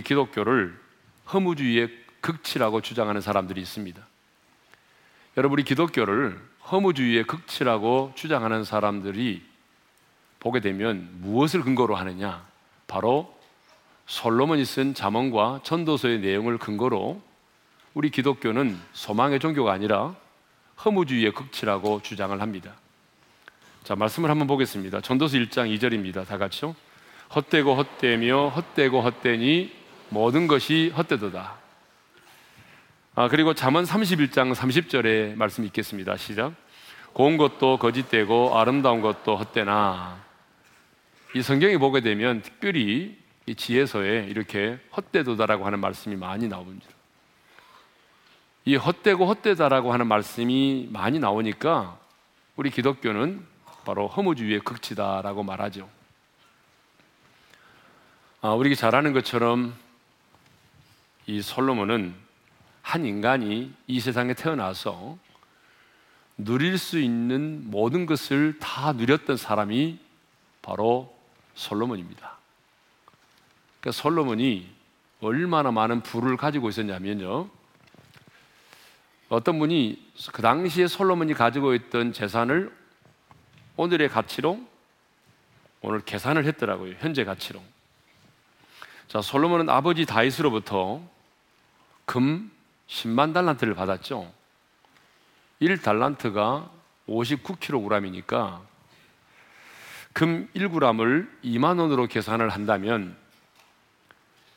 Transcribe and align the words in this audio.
우리 0.00 0.02
기독교를 0.02 0.74
허무주의의 1.30 1.90
극치라고 2.22 2.80
주장하는 2.80 3.20
사람들이 3.20 3.60
있습니다. 3.60 4.00
여러분, 5.36 5.56
우리 5.56 5.62
기독교를 5.62 6.40
허무주의의 6.72 7.24
극치라고 7.24 8.12
주장하는 8.14 8.64
사람들이 8.64 9.42
보게 10.38 10.60
되면 10.60 11.06
무엇을 11.20 11.60
근거로 11.60 11.96
하느냐? 11.96 12.46
바로 12.86 13.38
솔로몬이 14.06 14.64
쓴 14.64 14.94
잠언과 14.94 15.60
전도서의 15.64 16.20
내용을 16.20 16.56
근거로 16.56 17.20
우리 17.92 18.08
기독교는 18.08 18.78
소망의 18.94 19.38
종교가 19.38 19.70
아니라 19.70 20.16
허무주의의 20.82 21.32
극치라고 21.32 22.00
주장을 22.00 22.40
합니다. 22.40 22.72
자, 23.84 23.94
말씀을 23.96 24.30
한번 24.30 24.46
보겠습니다. 24.46 25.02
전도서 25.02 25.36
1장 25.36 25.68
2절입니다. 25.76 26.26
다 26.26 26.38
같이요. 26.38 26.74
헛되고 27.34 27.74
헛되며 27.74 28.48
헛되고 28.48 29.02
헛되니 29.02 29.79
모든 30.10 30.48
것이 30.48 30.92
헛되도다. 30.96 31.54
아, 33.14 33.28
그리고 33.28 33.54
잠언 33.54 33.84
31장 33.84 34.54
30절에 34.54 35.36
말씀 35.36 35.64
있겠습니다. 35.64 36.16
시작. 36.16 36.52
고운 37.12 37.36
것도 37.36 37.78
거짓되고 37.78 38.58
아름다운 38.58 39.00
것도 39.00 39.36
헛되나 39.36 40.20
이 41.34 41.42
성경에 41.42 41.78
보게 41.78 42.00
되면 42.00 42.42
특별히 42.42 43.18
이 43.46 43.54
지혜서에 43.54 44.26
이렇게 44.28 44.78
헛되도다라고 44.96 45.64
하는 45.64 45.80
말씀이 45.80 46.16
많이 46.16 46.48
나옵니다. 46.48 46.86
이 48.64 48.74
헛되고 48.76 49.26
헛되다라고 49.26 49.92
하는 49.92 50.06
말씀이 50.08 50.88
많이 50.90 51.18
나오니까 51.18 51.98
우리 52.56 52.70
기독교는 52.70 53.46
바로 53.84 54.08
허무주의의 54.08 54.60
극치다라고 54.60 55.42
말하죠. 55.44 55.88
아, 58.40 58.50
우리가 58.50 58.74
잘 58.74 58.94
아는 58.94 59.12
것처럼 59.12 59.74
이 61.26 61.42
솔로몬은 61.42 62.14
한 62.82 63.04
인간이 63.04 63.72
이 63.86 64.00
세상에 64.00 64.34
태어나서 64.34 65.18
누릴 66.36 66.78
수 66.78 66.98
있는 66.98 67.70
모든 67.70 68.06
것을 68.06 68.58
다 68.58 68.92
누렸던 68.92 69.36
사람이 69.36 69.98
바로 70.62 71.14
솔로몬입니다. 71.54 72.38
그러니까 73.80 74.02
솔로몬이 74.02 74.68
얼마나 75.20 75.70
많은 75.70 76.02
부를 76.02 76.36
가지고 76.36 76.68
있었냐면요. 76.68 77.48
어떤 79.28 79.58
분이 79.58 80.12
그 80.32 80.42
당시에 80.42 80.86
솔로몬이 80.86 81.34
가지고 81.34 81.74
있던 81.74 82.12
재산을 82.12 82.74
오늘의 83.76 84.08
가치로 84.08 84.60
오늘 85.82 86.00
계산을 86.00 86.44
했더라고요. 86.46 86.96
현재 86.98 87.24
가치로. 87.24 87.62
자, 89.10 89.20
솔로몬은 89.20 89.68
아버지 89.68 90.06
다윗으로부터 90.06 91.02
금 92.04 92.48
10만 92.86 93.34
달란트를 93.34 93.74
받았죠. 93.74 94.32
1달란트가 95.60 96.70
59kg이니까 97.08 98.60
금 100.12 100.48
1g을 100.54 101.28
2만 101.42 101.80
원으로 101.80 102.06
계산을 102.06 102.50
한다면 102.50 103.16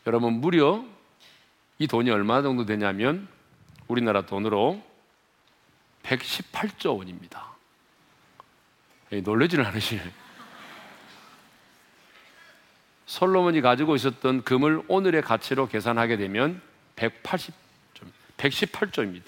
여러분 0.05 0.33
무려 0.33 0.85
이 1.79 1.87
돈이 1.87 2.11
얼마 2.11 2.43
정도 2.43 2.63
되냐면 2.63 3.27
우리나라 3.87 4.21
돈으로 4.27 4.83
118조 6.03 6.99
원입니다. 6.99 7.53
놀래지는 9.09 9.65
않으시네. 9.65 10.22
솔로몬이 13.13 13.61
가지고 13.61 13.95
있었던 13.95 14.43
금을 14.43 14.81
오늘의 14.87 15.21
가치로 15.21 15.67
계산하게 15.67 16.17
되면 16.17 16.59
180조, 16.95 17.53
118조입니다. 18.37 19.21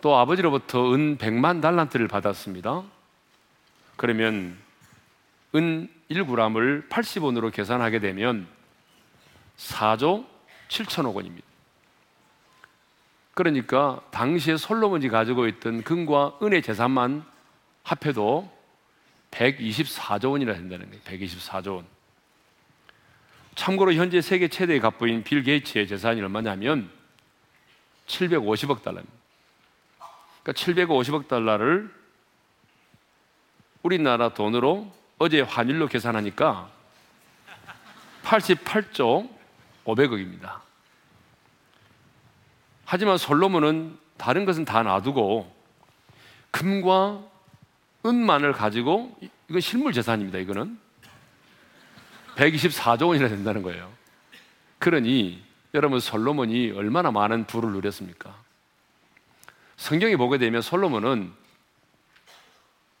또 0.00 0.16
아버지로부터 0.16 0.94
은 0.94 1.16
100만 1.16 1.62
달란트를 1.62 2.08
받았습니다. 2.08 2.82
그러면 3.94 4.58
은 5.54 5.88
1g을 6.10 6.88
80원으로 6.88 7.52
계산하게 7.52 8.00
되면 8.00 8.48
4조 9.56 10.26
7천억 10.70 11.14
원입니다. 11.14 11.46
그러니까 13.34 14.00
당시에 14.10 14.56
솔로몬이 14.56 15.08
가지고 15.08 15.46
있던 15.46 15.84
금과 15.84 16.40
은의 16.42 16.62
재산만 16.62 17.24
합해도 17.84 18.50
124조 19.30 20.32
원이나 20.32 20.54
된다는 20.54 20.90
거예요. 20.90 21.02
124조 21.04 21.76
원. 21.76 21.91
참고로 23.54 23.92
현재 23.94 24.20
세계 24.20 24.48
최대의 24.48 24.80
갑부인 24.80 25.24
빌 25.24 25.42
게이츠의 25.42 25.86
재산이 25.86 26.20
얼마냐면 26.20 26.90
750억 28.06 28.82
달러입니다. 28.82 29.12
그러니까 30.42 30.52
750억 30.52 31.28
달러를 31.28 31.92
우리나라 33.82 34.30
돈으로 34.30 34.92
어제 35.18 35.40
환율로 35.40 35.88
계산하니까 35.88 36.70
88조 38.24 39.28
500억입니다. 39.84 40.60
하지만 42.84 43.18
솔로몬은 43.18 43.98
다른 44.16 44.44
것은 44.44 44.64
다 44.64 44.82
놔두고 44.82 45.52
금과 46.50 47.22
은만을 48.04 48.52
가지고 48.52 49.16
이건 49.48 49.60
실물 49.60 49.92
재산입니다. 49.92 50.38
이거는 50.38 50.78
124조 52.36 53.08
원이나 53.08 53.28
된다는 53.28 53.62
거예요. 53.62 53.92
그러니 54.78 55.42
여러분 55.74 56.00
솔로몬이 56.00 56.70
얼마나 56.70 57.10
많은 57.10 57.46
부를 57.46 57.70
누렸습니까? 57.70 58.36
성경에 59.76 60.16
보게 60.16 60.38
되면 60.38 60.62
솔로몬은 60.62 61.32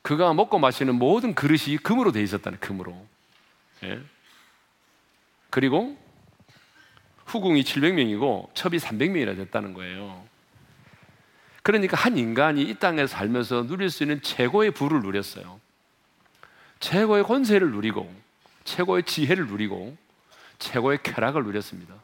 그가 0.02 0.32
먹고 0.34 0.58
마시는 0.58 0.96
모든 0.96 1.34
그릇이 1.34 1.76
금으로 1.76 2.12
되어 2.12 2.22
있었다는 2.22 2.58
금으로. 2.58 3.06
예? 3.84 4.00
그리고 5.50 5.96
후궁이 7.26 7.62
700명이고 7.62 8.54
첩이 8.54 8.78
300명이나 8.78 9.36
됐다는 9.36 9.74
거예요. 9.74 10.24
그러니까 11.62 11.96
한 11.96 12.18
인간이 12.18 12.62
이 12.62 12.74
땅에 12.74 13.06
살면서 13.06 13.66
누릴 13.66 13.90
수 13.90 14.02
있는 14.02 14.20
최고의 14.20 14.72
부를 14.72 15.00
누렸어요. 15.00 15.60
최고의 16.80 17.22
권세를 17.22 17.70
누리고, 17.70 18.12
최고의 18.64 19.04
지혜를 19.04 19.46
누리고, 19.46 19.96
최고의 20.58 21.02
쾌락을 21.02 21.44
누렸습니다. 21.44 21.94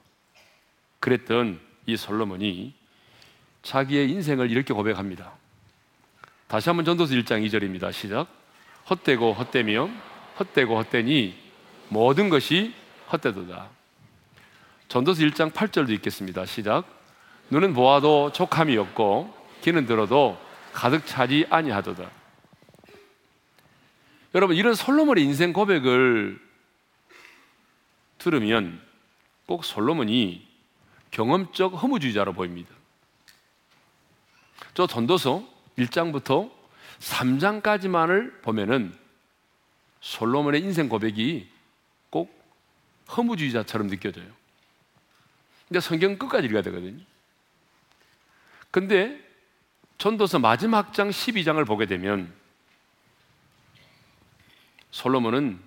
그랬던 1.00 1.60
이 1.86 1.96
솔로몬이 1.96 2.74
자기의 3.62 4.10
인생을 4.10 4.50
이렇게 4.50 4.74
고백합니다. 4.74 5.32
다시 6.46 6.68
한번 6.68 6.84
전도서 6.84 7.14
1장 7.14 7.46
2절입니다. 7.46 7.92
시작. 7.92 8.26
헛되고 8.90 9.32
헛되며 9.34 9.90
헛되고 10.40 10.76
헛되니 10.78 11.36
모든 11.88 12.28
것이 12.28 12.74
헛되도다. 13.12 13.68
전도서 14.88 15.22
1장 15.24 15.52
8절도 15.52 15.90
있겠습니다. 15.90 16.46
시작. 16.46 16.84
눈은 17.50 17.74
보아도 17.74 18.32
족함이 18.32 18.76
없고 18.76 19.34
귀는 19.62 19.86
들어도 19.86 20.38
가득 20.72 21.06
차지 21.06 21.46
아니하도다. 21.50 22.10
여러분 24.34 24.56
이런 24.56 24.74
솔로몬의 24.74 25.24
인생 25.24 25.52
고백을 25.52 26.47
들으면 28.18 28.80
꼭 29.46 29.64
솔로몬이 29.64 30.46
경험적 31.10 31.82
허무주의자로 31.82 32.32
보입니다. 32.32 32.74
저 34.74 34.86
전도서 34.86 35.48
1장부터 35.78 36.50
3장까지만을 37.00 38.42
보면은 38.42 38.96
솔로몬의 40.00 40.60
인생 40.62 40.88
고백이 40.88 41.48
꼭 42.10 42.30
허무주의자처럼 43.16 43.88
느껴져요. 43.88 44.26
근데 45.68 45.80
성경 45.80 46.18
끝까지 46.18 46.46
읽어야 46.46 46.62
되거든요. 46.62 47.02
근데 48.70 49.20
전도서 49.98 50.38
마지막 50.38 50.92
장 50.92 51.10
12장을 51.10 51.66
보게 51.66 51.86
되면 51.86 52.32
솔로몬은 54.90 55.60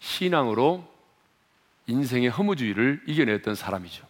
신앙으로 0.00 0.93
인생의 1.86 2.30
허무주의를 2.30 3.02
이겨냈던 3.06 3.54
사람이죠. 3.54 4.06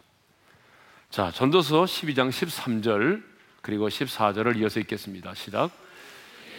자, 1.09 1.31
전도서 1.31 1.85
12장 1.85 2.29
13절 2.29 3.23
그리고 3.61 3.87
14절을 3.89 4.57
이어서 4.57 4.79
읽겠습니다. 4.79 5.33
시작. 5.33 5.71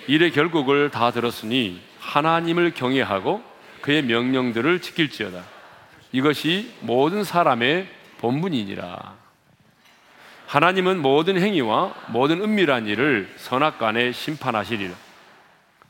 일의 0.08 0.30
결국을 0.30 0.90
다 0.90 1.10
들었으니 1.10 1.80
하나님을 1.98 2.74
경외하고 2.74 3.42
그의 3.80 4.02
명령들을 4.02 4.80
지킬지어다. 4.80 5.42
이것이 6.12 6.72
모든 6.80 7.24
사람의 7.24 7.88
본분이니라. 8.18 9.16
하나님은 10.46 11.02
모든 11.02 11.40
행위와 11.40 11.94
모든 12.08 12.40
은밀한 12.40 12.86
일을 12.86 13.32
선악간에 13.36 14.12
심판하시리라. 14.12 14.94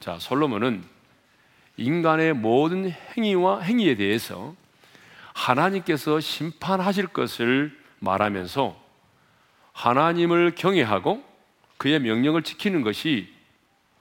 자, 0.00 0.18
솔로몬은 0.18 0.82
인간의 1.76 2.32
모든 2.32 2.90
행위와 3.16 3.60
행위에 3.60 3.96
대해서 3.96 4.54
하나님께서 5.36 6.18
심판하실 6.18 7.08
것을 7.08 7.78
말하면서 7.98 8.74
하나님을 9.72 10.54
경외하고 10.54 11.22
그의 11.76 12.00
명령을 12.00 12.42
지키는 12.42 12.80
것이 12.80 13.32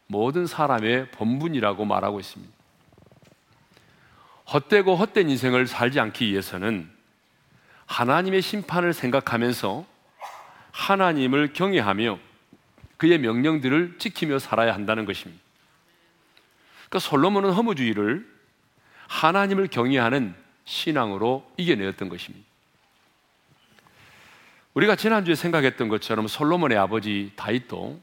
모든 0.07 0.47
사람의 0.47 1.11
본분이라고 1.11 1.83
말하고 1.83 2.21
있습니다. 2.21 2.53
헛되고 4.53 4.95
헛된 4.95 5.29
인생을 5.29 5.67
살지 5.67 5.99
않기 5.99 6.31
위해서는 6.31 6.89
하나님의 7.85 8.41
심판을 8.41 8.93
생각하면서 8.93 9.85
하나님을 10.71 11.51
경외하며 11.51 12.17
그의 12.95 13.19
명령들을 13.19 13.97
지키며 13.99 14.39
살아야 14.39 14.73
한다는 14.73 15.03
것입니다. 15.03 15.43
그러니까 16.87 16.99
솔로몬은 16.99 17.51
허무주의를 17.51 18.25
하나님을 19.07 19.67
경외하는 19.67 20.44
신앙으로 20.65 21.49
이겨내었던 21.57 22.09
것입니다. 22.09 22.45
우리가 24.73 24.95
지난주에 24.95 25.35
생각했던 25.35 25.87
것처럼 25.87 26.27
솔로몬의 26.27 26.77
아버지 26.77 27.31
다윗도 27.35 28.01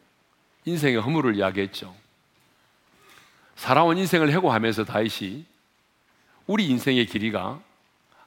인생의 0.64 1.00
허물을 1.00 1.36
이야기했죠. 1.36 1.94
살아온 3.56 3.98
인생을 3.98 4.32
해고하면서 4.32 4.84
다윗이 4.84 5.44
우리 6.46 6.66
인생의 6.68 7.06
길이가 7.06 7.60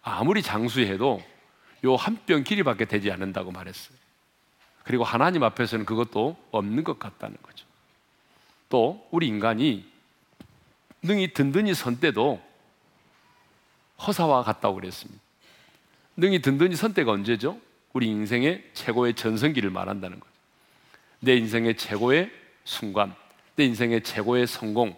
아무리 0.02 0.42
장수해도 0.44 1.24
요 1.84 1.96
한 1.96 2.18
뼘 2.26 2.44
길이밖에 2.44 2.86
되지 2.86 3.12
않는다고 3.12 3.52
말했어요. 3.52 3.98
그리고 4.84 5.04
하나님 5.04 5.44
앞에서는 5.44 5.86
그것도 5.86 6.38
없는 6.52 6.84
것 6.84 7.00
같다는 7.00 7.38
거죠. 7.42 7.66
또 8.70 9.08
우리 9.12 9.28
인간이 9.28 9.90
능이 11.02 11.34
든든히 11.34 11.74
선 11.74 12.00
때도 12.00 12.42
허사와 14.00 14.44
같다고 14.44 14.76
그랬습니다. 14.76 15.22
능이 16.18 16.42
든든히 16.42 16.76
선 16.76 16.94
때가 16.94 17.12
언제죠? 17.12 17.60
우리 17.94 18.08
인생의 18.08 18.72
최고의 18.74 19.14
전성기를 19.16 19.70
말한다는 19.70 20.20
거죠. 20.20 20.32
내 21.20 21.36
인생의 21.36 21.78
최고의 21.78 22.32
순간, 22.64 23.16
내 23.56 23.66
인생의 23.66 24.04
최고의 24.04 24.48
성공. 24.48 24.96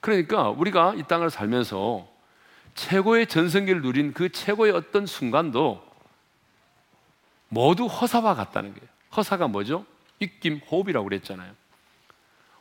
그러니까 0.00 0.50
우리가 0.50 0.94
이 0.94 1.02
땅을 1.04 1.30
살면서 1.30 2.08
최고의 2.74 3.26
전성기를 3.26 3.82
누린 3.82 4.12
그 4.12 4.30
최고의 4.30 4.72
어떤 4.72 5.06
순간도 5.06 5.82
모두 7.48 7.86
허사와 7.86 8.34
같다는 8.34 8.74
거예요. 8.74 8.88
허사가 9.16 9.46
뭐죠? 9.46 9.86
입김, 10.18 10.60
호흡이라고 10.70 11.04
그랬잖아요. 11.08 11.54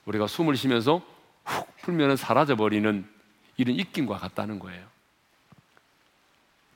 우리가 0.06 0.28
숨을 0.28 0.56
쉬면서 0.56 1.02
훅 1.46 1.78
풀면 1.78 2.16
사라져 2.18 2.56
버리는 2.56 3.08
이런 3.58 3.76
입김과 3.76 4.18
같다는 4.18 4.60
거예요. 4.60 4.93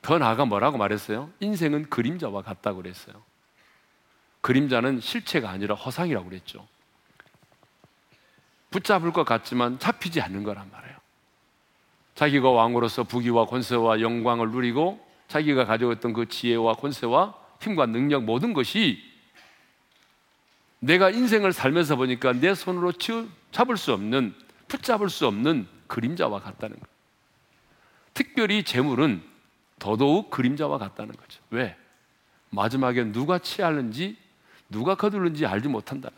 더 0.07 0.17
나아가 0.17 0.45
뭐라고 0.45 0.77
말했어요? 0.77 1.29
인생은 1.41 1.89
그림자와 1.89 2.41
같다고 2.41 2.81
그랬어요. 2.81 3.21
그림자는 4.39 5.01
실체가 5.01 5.49
아니라 5.49 5.75
허상이라고 5.75 6.29
그랬죠. 6.29 6.65
붙잡을 8.71 9.11
것 9.11 9.25
같지만 9.25 9.79
잡히지 9.79 10.21
않는 10.21 10.43
거란 10.43 10.71
말이에요. 10.71 10.95
자기가 12.15 12.49
왕으로서 12.49 13.03
부귀와 13.03 13.47
권세와 13.47 13.99
영광을 13.99 14.51
누리고 14.51 15.05
자기가 15.27 15.65
가져왔던 15.65 16.13
그 16.13 16.29
지혜와 16.29 16.75
권세와 16.75 17.35
힘과 17.59 17.87
능력 17.87 18.23
모든 18.23 18.53
것이 18.53 19.03
내가 20.79 21.09
인생을 21.09 21.51
살면서 21.51 21.97
보니까 21.97 22.31
내 22.31 22.55
손으로 22.55 22.93
잡을 23.51 23.75
수 23.75 23.91
없는 23.91 24.33
붙잡을 24.69 25.09
수 25.09 25.27
없는 25.27 25.67
그림자와 25.87 26.39
같다는 26.39 26.77
거예요. 26.77 26.95
특별히 28.13 28.63
재물은 28.63 29.35
더더욱 29.79 30.29
그림자와 30.29 30.77
같다는 30.77 31.15
거죠. 31.15 31.41
왜? 31.49 31.75
마지막에 32.49 33.03
누가 33.11 33.39
취하는지 33.39 34.17
누가 34.69 34.95
거두는지 34.95 35.45
알지 35.45 35.67
못한다는. 35.67 36.17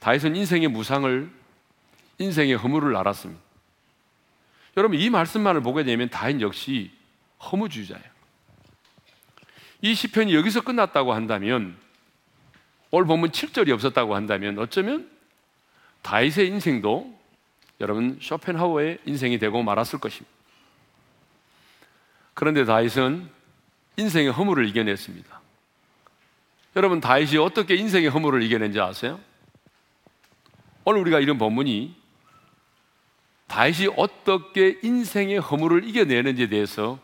다윗은 0.00 0.36
인생의 0.36 0.68
무상을 0.68 1.30
인생의 2.18 2.54
허물을 2.54 2.96
알았습니다. 2.96 3.42
여러분 4.76 4.98
이 4.98 5.10
말씀만을 5.10 5.62
보게 5.62 5.84
되면 5.84 6.08
다인 6.08 6.40
역시 6.40 6.90
허무주의자예요. 7.42 8.04
이 9.82 9.94
시편이 9.94 10.34
여기서 10.34 10.62
끝났다고 10.62 11.12
한다면 11.12 11.76
올 12.90 13.04
본문 13.04 13.30
7절이 13.30 13.70
없었다고 13.70 14.14
한다면 14.14 14.58
어쩌면 14.58 15.10
다윗의 16.02 16.48
인생도 16.48 17.18
여러분 17.80 18.18
쇼펜하우의 18.22 19.00
인생이 19.04 19.38
되고 19.38 19.62
말았을 19.62 19.98
것입니다. 19.98 20.35
그런데 22.36 22.66
다윗은 22.66 23.30
인생의 23.96 24.30
허물을 24.30 24.68
이겨냈습니다. 24.68 25.40
여러분 26.76 27.00
다윗이 27.00 27.38
어떻게 27.38 27.76
인생의 27.76 28.10
허물을 28.10 28.42
이겨낸지 28.42 28.78
아세요? 28.78 29.18
오늘 30.84 31.00
우리가 31.00 31.20
이런 31.20 31.38
본문이 31.38 31.96
다윗이 33.46 33.94
어떻게 33.96 34.78
인생의 34.82 35.38
허물을 35.38 35.88
이겨내는지에 35.88 36.48
대해서 36.48 36.98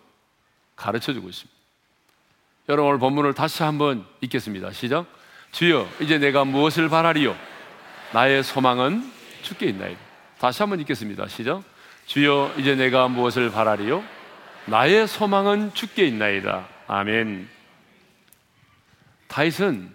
가르쳐 0.77 1.15
주고 1.15 1.31
있습니다. 1.31 1.51
여러분 2.69 2.91
오늘 2.91 2.99
본문을 2.99 3.33
다시 3.33 3.63
한번 3.63 4.05
읽겠습니다. 4.21 4.73
시작. 4.73 5.07
주여 5.53 5.89
이제 6.01 6.19
내가 6.19 6.45
무엇을 6.45 6.91
바라리요? 6.91 7.35
나의 8.13 8.45
소망은 8.45 9.11
주께 9.41 9.69
있나이다. 9.71 9.99
다시 10.39 10.63
한번 10.63 10.79
읽겠습니다. 10.81 11.27
시작. 11.29 11.63
주여 12.05 12.53
이제 12.59 12.75
내가 12.75 13.09
무엇을 13.09 13.51
바라리요? 13.51 14.05
나의 14.67 15.09
소망은 15.09 15.75
주께 15.75 16.07
있나이다. 16.07 16.67
아멘. 16.87 17.49
다윗은 19.29 19.95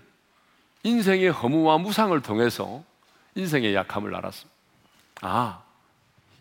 인생의 0.83 1.29
허무와 1.29 1.77
무상을 1.77 2.19
통해서 2.21 2.83
인생의 3.35 3.75
약함을 3.75 4.15
알았습니다. 4.15 4.57
아, 5.21 5.61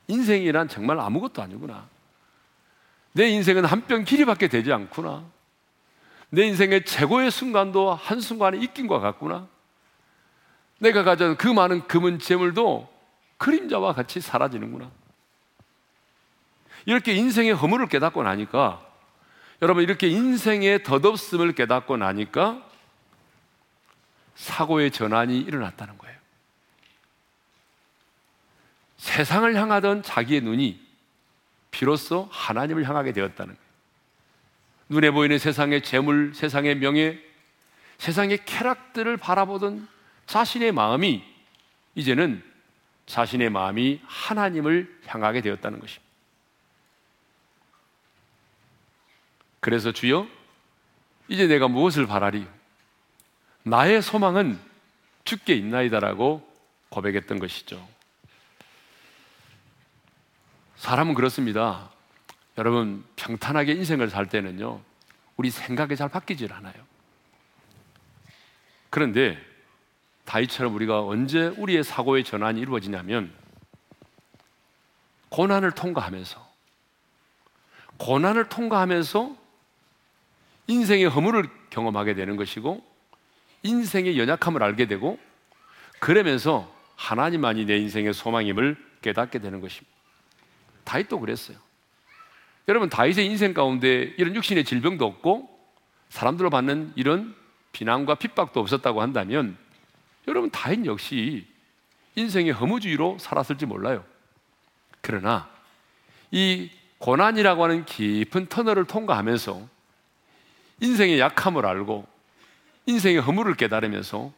인생이란 0.08 0.68
정말 0.68 0.98
아무것도 1.00 1.42
아니구나. 1.42 1.86
내 3.12 3.28
인생은 3.28 3.64
한 3.64 3.86
뼘 3.86 4.04
길이밖에 4.04 4.48
되지 4.48 4.72
않구나. 4.72 5.24
내 6.30 6.46
인생의 6.46 6.84
최고의 6.84 7.30
순간도 7.30 7.94
한순간에 7.94 8.58
있긴과 8.58 8.98
같구나. 8.98 9.46
내가 10.78 11.02
가진 11.02 11.36
그 11.36 11.48
많은 11.48 11.86
금은 11.86 12.18
재물도 12.18 12.92
그림자와 13.38 13.94
같이 13.94 14.20
사라지는구나. 14.20 14.90
이렇게 16.86 17.14
인생의 17.14 17.52
허물을 17.52 17.88
깨닫고 17.88 18.22
나니까 18.22 18.84
여러분 19.60 19.82
이렇게 19.82 20.08
인생의 20.08 20.82
덧없음을 20.84 21.52
깨닫고 21.52 21.96
나니까 21.96 22.64
사고의 24.36 24.90
전환이 24.90 25.40
일어났다는 25.40 25.98
거예요. 25.98 26.16
세상을 28.98 29.54
향하던 29.54 30.02
자기의 30.02 30.42
눈이 30.42 30.80
비로소 31.70 32.28
하나님을 32.30 32.88
향하게 32.88 33.12
되었다는 33.12 33.54
거예요. 33.54 33.66
눈에 34.88 35.10
보이는 35.10 35.38
세상의 35.38 35.82
재물, 35.82 36.32
세상의 36.34 36.76
명예, 36.76 37.20
세상의 37.98 38.44
쾌락들을 38.44 39.16
바라보던 39.16 39.88
자신의 40.26 40.72
마음이 40.72 41.24
이제는 41.94 42.42
자신의 43.06 43.50
마음이 43.50 44.00
하나님을 44.04 45.00
향하게 45.06 45.40
되었다는 45.40 45.80
것입니다. 45.80 46.05
그래서 49.66 49.90
주여, 49.90 50.28
이제 51.26 51.48
내가 51.48 51.66
무엇을 51.66 52.06
바라리? 52.06 52.46
나의 53.64 54.00
소망은 54.00 54.60
주께 55.24 55.56
있나이다라고 55.56 56.48
고백했던 56.88 57.40
것이죠. 57.40 57.84
사람은 60.76 61.14
그렇습니다. 61.14 61.90
여러분, 62.58 63.04
평탄하게 63.16 63.72
인생을 63.72 64.08
살 64.08 64.28
때는요, 64.28 64.80
우리 65.36 65.50
생각이 65.50 65.96
잘 65.96 66.10
바뀌질 66.10 66.52
않아요. 66.52 66.76
그런데 68.88 69.36
다이처럼 70.26 70.76
우리가 70.76 71.04
언제 71.04 71.48
우리의 71.48 71.82
사고의 71.82 72.22
전환이 72.22 72.60
이루어지냐면 72.60 73.34
고난을 75.30 75.72
통과하면서 75.72 76.54
고난을 77.96 78.48
통과하면서 78.48 79.45
인생의 80.66 81.06
허물을 81.06 81.48
경험하게 81.70 82.14
되는 82.14 82.36
것이고 82.36 82.84
인생의 83.62 84.18
연약함을 84.18 84.62
알게 84.62 84.86
되고 84.86 85.18
그러면서 85.98 86.72
하나님만이 86.96 87.66
내 87.66 87.76
인생의 87.78 88.14
소망임을 88.14 88.76
깨닫게 89.02 89.38
되는 89.38 89.60
것입니다. 89.60 89.94
다윗도 90.84 91.20
그랬어요. 91.20 91.58
여러분 92.68 92.88
다윗의 92.88 93.26
인생 93.26 93.54
가운데 93.54 94.14
이런 94.16 94.34
육신의 94.34 94.64
질병도 94.64 95.04
없고 95.04 95.48
사람들로 96.08 96.50
받는 96.50 96.92
이런 96.96 97.34
비난과 97.72 98.16
핍박도 98.16 98.58
없었다고 98.60 99.02
한다면 99.02 99.56
여러분 100.26 100.50
다윗 100.50 100.84
역시 100.86 101.46
인생의 102.16 102.52
허무주의로 102.52 103.18
살았을지 103.18 103.66
몰라요. 103.66 104.04
그러나 105.00 105.48
이 106.30 106.70
고난이라고 106.98 107.62
하는 107.62 107.84
깊은 107.84 108.46
터널을 108.46 108.86
통과하면서 108.86 109.75
인생의 110.80 111.18
약함을 111.18 111.66
알고 111.66 112.06
인생의 112.86 113.20
허물을 113.20 113.54
깨달으면서 113.54 114.32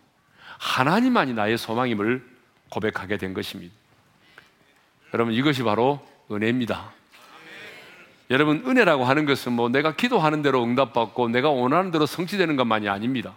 하나님만이 0.59 1.35
나의 1.35 1.59
소망임을 1.59 2.25
고백하게 2.71 3.17
된 3.17 3.35
것입니다. 3.35 3.75
여러분 5.15 5.33
이것이 5.35 5.63
바로 5.63 6.07
은혜입니다. 6.31 6.93
여러분 8.31 8.63
은혜라고 8.67 9.05
하는 9.05 9.25
것은 9.25 9.53
뭐 9.53 9.69
내가 9.69 9.95
기도하는 9.97 10.43
대로 10.43 10.63
응답받고 10.63 11.29
내가 11.29 11.49
원하는 11.49 11.91
대로 11.91 12.05
성취되는 12.05 12.57
것만이 12.57 12.89
아닙니다. 12.89 13.35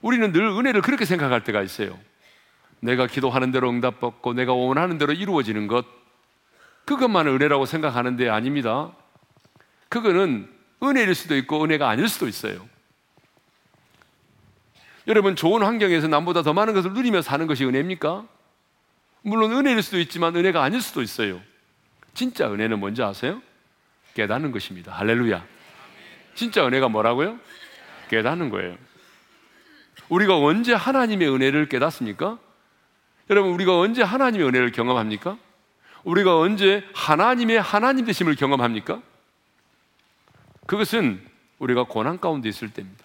우리는 0.00 0.32
늘 0.32 0.42
은혜를 0.42 0.80
그렇게 0.82 1.04
생각할 1.04 1.44
때가 1.44 1.62
있어요. 1.62 1.98
내가 2.80 3.06
기도하는 3.06 3.52
대로 3.52 3.70
응답받고 3.70 4.32
내가 4.32 4.52
원하는 4.54 4.98
대로 4.98 5.12
이루어지는 5.12 5.68
것 5.68 5.86
그것만 6.84 7.28
은혜라고 7.28 7.66
생각하는데 7.66 8.28
아닙니다. 8.28 8.90
그거는 9.88 10.51
은혜일 10.82 11.14
수도 11.14 11.36
있고 11.36 11.62
은혜가 11.62 11.88
아닐 11.88 12.08
수도 12.08 12.28
있어요. 12.28 12.68
여러분 15.06 15.36
좋은 15.36 15.62
환경에서 15.62 16.08
남보다 16.08 16.42
더 16.42 16.52
많은 16.52 16.74
것을 16.74 16.92
누리며 16.92 17.22
사는 17.22 17.46
것이 17.46 17.64
은혜입니까? 17.64 18.26
물론 19.22 19.52
은혜일 19.52 19.82
수도 19.82 19.98
있지만 19.98 20.34
은혜가 20.36 20.62
아닐 20.62 20.80
수도 20.80 21.02
있어요. 21.02 21.40
진짜 22.14 22.50
은혜는 22.52 22.78
뭔지 22.78 23.02
아세요? 23.02 23.40
깨닫는 24.14 24.52
것입니다. 24.52 24.92
할렐루야. 24.92 25.44
진짜 26.34 26.66
은혜가 26.66 26.88
뭐라고요? 26.88 27.38
깨닫는 28.08 28.50
거예요. 28.50 28.76
우리가 30.08 30.36
언제 30.36 30.74
하나님의 30.74 31.32
은혜를 31.32 31.68
깨닫습니까? 31.68 32.38
여러분, 33.30 33.52
우리가 33.52 33.78
언제 33.78 34.02
하나님의 34.02 34.46
은혜를 34.46 34.72
경험합니까? 34.72 35.38
우리가 36.04 36.38
언제 36.38 36.86
하나님의 36.94 37.60
하나님 37.60 38.04
되심을 38.04 38.34
경험합니까? 38.34 39.00
그것은 40.72 41.22
우리가 41.58 41.84
고난 41.84 42.18
가운데 42.18 42.48
있을 42.48 42.72
때입니다. 42.72 43.04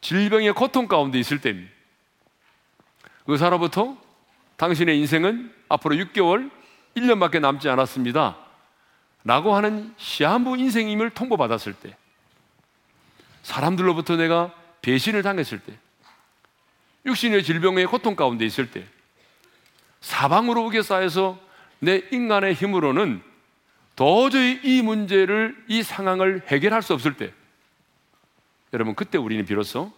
질병의 0.00 0.54
고통 0.54 0.88
가운데 0.88 1.20
있을 1.20 1.40
때입니다. 1.40 1.72
의사로부터 3.28 3.96
당신의 4.56 4.98
인생은 4.98 5.54
앞으로 5.68 5.94
6개월, 5.94 6.50
1년밖에 6.96 7.38
남지 7.38 7.68
않았습니다. 7.68 8.36
라고 9.22 9.54
하는 9.54 9.94
시한부 9.98 10.56
인생임을 10.56 11.10
통보받았을 11.10 11.74
때, 11.74 11.96
사람들로부터 13.44 14.16
내가 14.16 14.52
배신을 14.82 15.22
당했을 15.22 15.60
때, 15.60 15.78
육신의 17.06 17.44
질병의 17.44 17.86
고통 17.86 18.16
가운데 18.16 18.44
있을 18.44 18.72
때, 18.72 18.84
사방으로 20.00 20.66
우겨 20.66 20.82
쌓여서 20.82 21.38
내 21.78 22.02
인간의 22.10 22.54
힘으로는 22.54 23.22
도저히 23.96 24.60
이 24.64 24.82
문제를, 24.82 25.64
이 25.68 25.82
상황을 25.82 26.42
해결할 26.48 26.82
수 26.82 26.94
없을 26.94 27.16
때, 27.16 27.32
여러분, 28.72 28.94
그때 28.94 29.18
우리는 29.18 29.44
비로소 29.44 29.92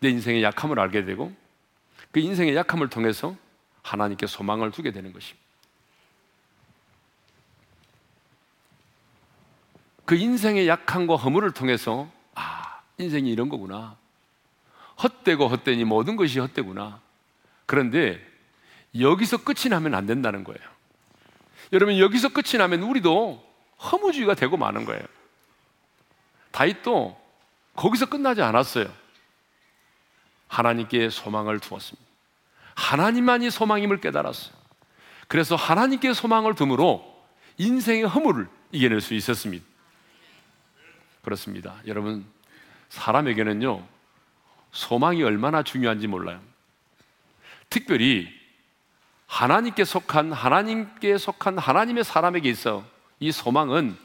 내 0.00 0.10
인생의 0.10 0.42
약함을 0.42 0.78
알게 0.78 1.04
되고, 1.04 1.34
그 2.10 2.20
인생의 2.20 2.54
약함을 2.56 2.88
통해서 2.88 3.36
하나님께 3.82 4.26
소망을 4.26 4.70
두게 4.70 4.92
되는 4.92 5.12
것입니다. 5.12 5.46
그 10.04 10.14
인생의 10.14 10.68
약함과 10.68 11.16
허물을 11.16 11.52
통해서, 11.52 12.10
아, 12.34 12.80
인생이 12.98 13.30
이런 13.30 13.48
거구나. 13.48 13.96
헛되고 15.02 15.48
헛되니 15.48 15.84
모든 15.84 16.16
것이 16.16 16.38
헛되구나. 16.38 17.00
그런데 17.66 18.26
여기서 18.98 19.44
끝이 19.44 19.68
나면 19.70 19.94
안 19.94 20.06
된다는 20.06 20.44
거예요. 20.44 20.77
여러분, 21.72 21.98
여기서 21.98 22.30
끝이 22.30 22.58
나면 22.58 22.82
우리도 22.82 23.44
허무주의가 23.80 24.34
되고 24.34 24.56
마는 24.56 24.84
거예요. 24.84 25.02
다윗도 26.50 27.20
거기서 27.74 28.06
끝나지 28.06 28.42
않았어요. 28.42 28.92
하나님께 30.48 31.10
소망을 31.10 31.60
두었습니다. 31.60 32.08
하나님만이 32.74 33.50
소망임을 33.50 34.00
깨달았어요. 34.00 34.56
그래서 35.28 35.56
하나님께 35.56 36.14
소망을 36.14 36.54
둠으로 36.54 37.04
인생의 37.58 38.04
허물을 38.04 38.48
이겨낼 38.72 39.00
수 39.00 39.14
있었습니다. 39.14 39.64
그렇습니다. 41.22 41.76
여러분, 41.86 42.24
사람에게는요, 42.88 43.86
소망이 44.72 45.22
얼마나 45.22 45.62
중요한지 45.62 46.06
몰라요. 46.06 46.40
특별히 47.68 48.37
하나님께 49.28 49.84
속한, 49.84 50.32
하나님께 50.32 51.18
속한 51.18 51.58
하나님의 51.58 52.02
사람에게 52.02 52.48
있어 52.48 52.84
이 53.20 53.30
소망은 53.30 53.96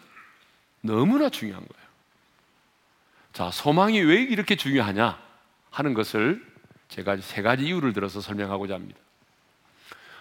너무나 0.82 1.30
중요한 1.30 1.66
거예요. 1.66 1.88
자, 3.32 3.50
소망이 3.50 4.02
왜 4.02 4.22
이렇게 4.22 4.56
중요하냐 4.56 5.20
하는 5.72 5.94
것을 5.94 6.46
제가 6.90 7.18
세 7.18 7.42
가지 7.42 7.64
이유를 7.64 7.94
들어서 7.94 8.22
설명하고자 8.22 8.76
합니다. 8.76 9.00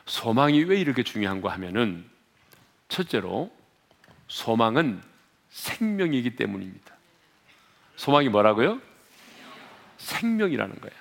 소망이 0.06 0.62
왜 0.64 0.80
이렇게 0.80 1.02
중요한가 1.02 1.50
하면은 1.52 2.08
첫째로 2.88 3.54
소망은 4.28 5.02
생명이기 5.50 6.36
때문입니다. 6.36 6.94
소망이 7.96 8.28
뭐라고요? 8.28 8.80
생명이라는 9.98 10.80
거예요. 10.80 10.96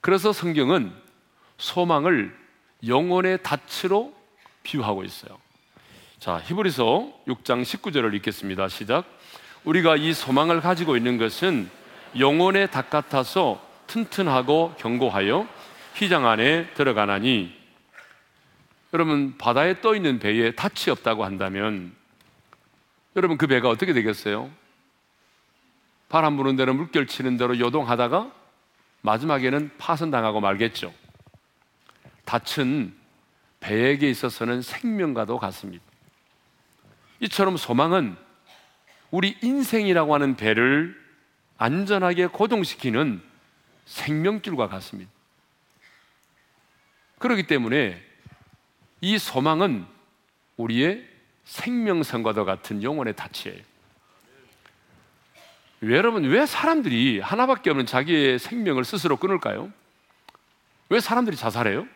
그래서 0.00 0.32
성경은 0.32 0.92
소망을 1.56 2.41
영혼의 2.86 3.38
닻으로 3.42 4.12
비유하고 4.62 5.04
있어요. 5.04 5.38
자, 6.18 6.40
히브리서 6.44 7.12
6장 7.26 7.62
19절을 7.62 8.14
읽겠습니다. 8.14 8.68
시작. 8.68 9.04
우리가 9.64 9.96
이 9.96 10.12
소망을 10.12 10.60
가지고 10.60 10.96
있는 10.96 11.18
것은 11.18 11.68
영혼의 12.18 12.70
닭 12.70 12.90
같아서 12.90 13.60
튼튼하고 13.86 14.74
견고하여 14.78 15.46
휘장 15.94 16.26
안에 16.26 16.72
들어가나니 16.74 17.52
여러분 18.92 19.36
바다에 19.38 19.80
떠 19.80 19.94
있는 19.94 20.18
배에 20.18 20.52
닻이 20.52 20.90
없다고 20.90 21.24
한다면 21.24 21.94
여러분 23.16 23.38
그 23.38 23.46
배가 23.46 23.68
어떻게 23.68 23.92
되겠어요? 23.92 24.50
바람 26.08 26.36
부는 26.36 26.56
대로 26.56 26.74
물결 26.74 27.06
치는 27.06 27.36
대로 27.36 27.58
요동하다가 27.58 28.30
마지막에는 29.00 29.70
파손당하고 29.78 30.40
말겠죠. 30.40 30.92
닻은 32.24 32.94
배에게 33.60 34.10
있어서는 34.10 34.62
생명과도 34.62 35.38
같습니다. 35.38 35.84
이처럼 37.20 37.56
소망은 37.56 38.16
우리 39.10 39.36
인생이라고 39.42 40.14
하는 40.14 40.36
배를 40.36 41.00
안전하게 41.58 42.26
고정시키는 42.26 43.22
생명줄과 43.86 44.68
같습니다. 44.68 45.10
그렇기 47.18 47.44
때문에 47.46 48.02
이 49.00 49.18
소망은 49.18 49.86
우리의 50.56 51.08
생명선과도 51.44 52.44
같은 52.44 52.82
영혼의 52.82 53.14
닻이에요. 53.14 53.62
여러분, 55.84 56.24
왜 56.24 56.46
사람들이 56.46 57.20
하나밖에 57.20 57.70
없는 57.70 57.86
자기의 57.86 58.38
생명을 58.38 58.84
스스로 58.84 59.16
끊을까요? 59.16 59.72
왜 60.88 61.00
사람들이 61.00 61.36
자살해요? 61.36 61.86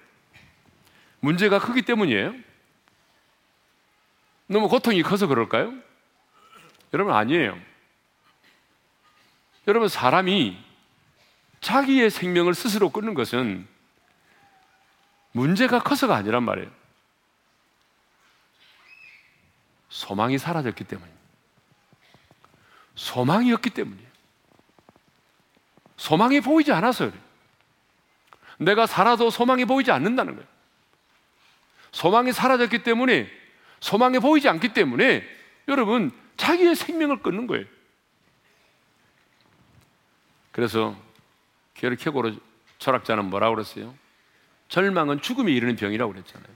문제가 1.20 1.58
크기 1.58 1.82
때문이에요? 1.82 2.34
너무 4.46 4.68
고통이 4.68 5.02
커서 5.02 5.26
그럴까요? 5.26 5.72
여러분, 6.92 7.14
아니에요. 7.14 7.58
여러분, 9.66 9.88
사람이 9.88 10.56
자기의 11.60 12.10
생명을 12.10 12.54
스스로 12.54 12.90
끊는 12.90 13.14
것은 13.14 13.66
문제가 15.32 15.80
커서가 15.82 16.14
아니란 16.14 16.44
말이에요. 16.44 16.70
소망이 19.88 20.38
사라졌기 20.38 20.84
때문입니다. 20.84 21.20
소망이 22.94 23.52
없기 23.52 23.70
때문이에요. 23.70 24.08
소망이 25.96 26.40
보이지 26.40 26.72
않아서 26.72 27.06
그래요. 27.06 27.22
내가 28.58 28.86
살아도 28.86 29.30
소망이 29.30 29.64
보이지 29.64 29.90
않는다는 29.90 30.36
거예요. 30.36 30.55
소망이 31.96 32.30
사라졌기 32.30 32.82
때문에 32.82 33.26
소망이 33.80 34.18
보이지 34.18 34.50
않기 34.50 34.74
때문에 34.74 35.26
여러분 35.66 36.10
자기의 36.36 36.76
생명을 36.76 37.22
끊는 37.22 37.46
거예요. 37.46 37.64
그래서 40.52 40.94
게르케고르 41.72 42.36
철학자는 42.78 43.30
뭐라고 43.30 43.54
그랬어요? 43.54 43.94
절망은 44.68 45.22
죽음에 45.22 45.50
이르는 45.50 45.76
병이라고 45.76 46.12
그랬잖아요. 46.12 46.54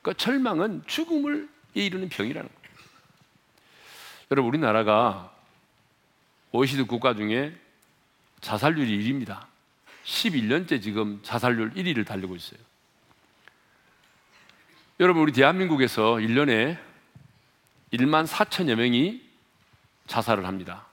그러니까 0.00 0.24
절망은 0.24 0.84
죽음을 0.86 1.50
이르는 1.74 2.08
병이라는 2.08 2.48
거예요. 2.48 2.76
여러분 4.30 4.48
우리나라가 4.48 5.36
OECD 6.52 6.84
국가 6.84 7.12
중에 7.14 7.54
자살률이 8.40 8.98
1위입니다. 9.00 9.44
11년째 10.04 10.82
지금 10.82 11.20
자살률 11.22 11.74
1위를 11.74 12.06
달리고 12.06 12.34
있어요. 12.36 12.71
여러분 15.02 15.22
우리 15.24 15.32
대한민국에서 15.32 16.14
1년에 16.14 16.78
1만 17.92 18.24
4천여 18.24 18.76
명이 18.76 19.20
자살을 20.06 20.46
합니다. 20.46 20.86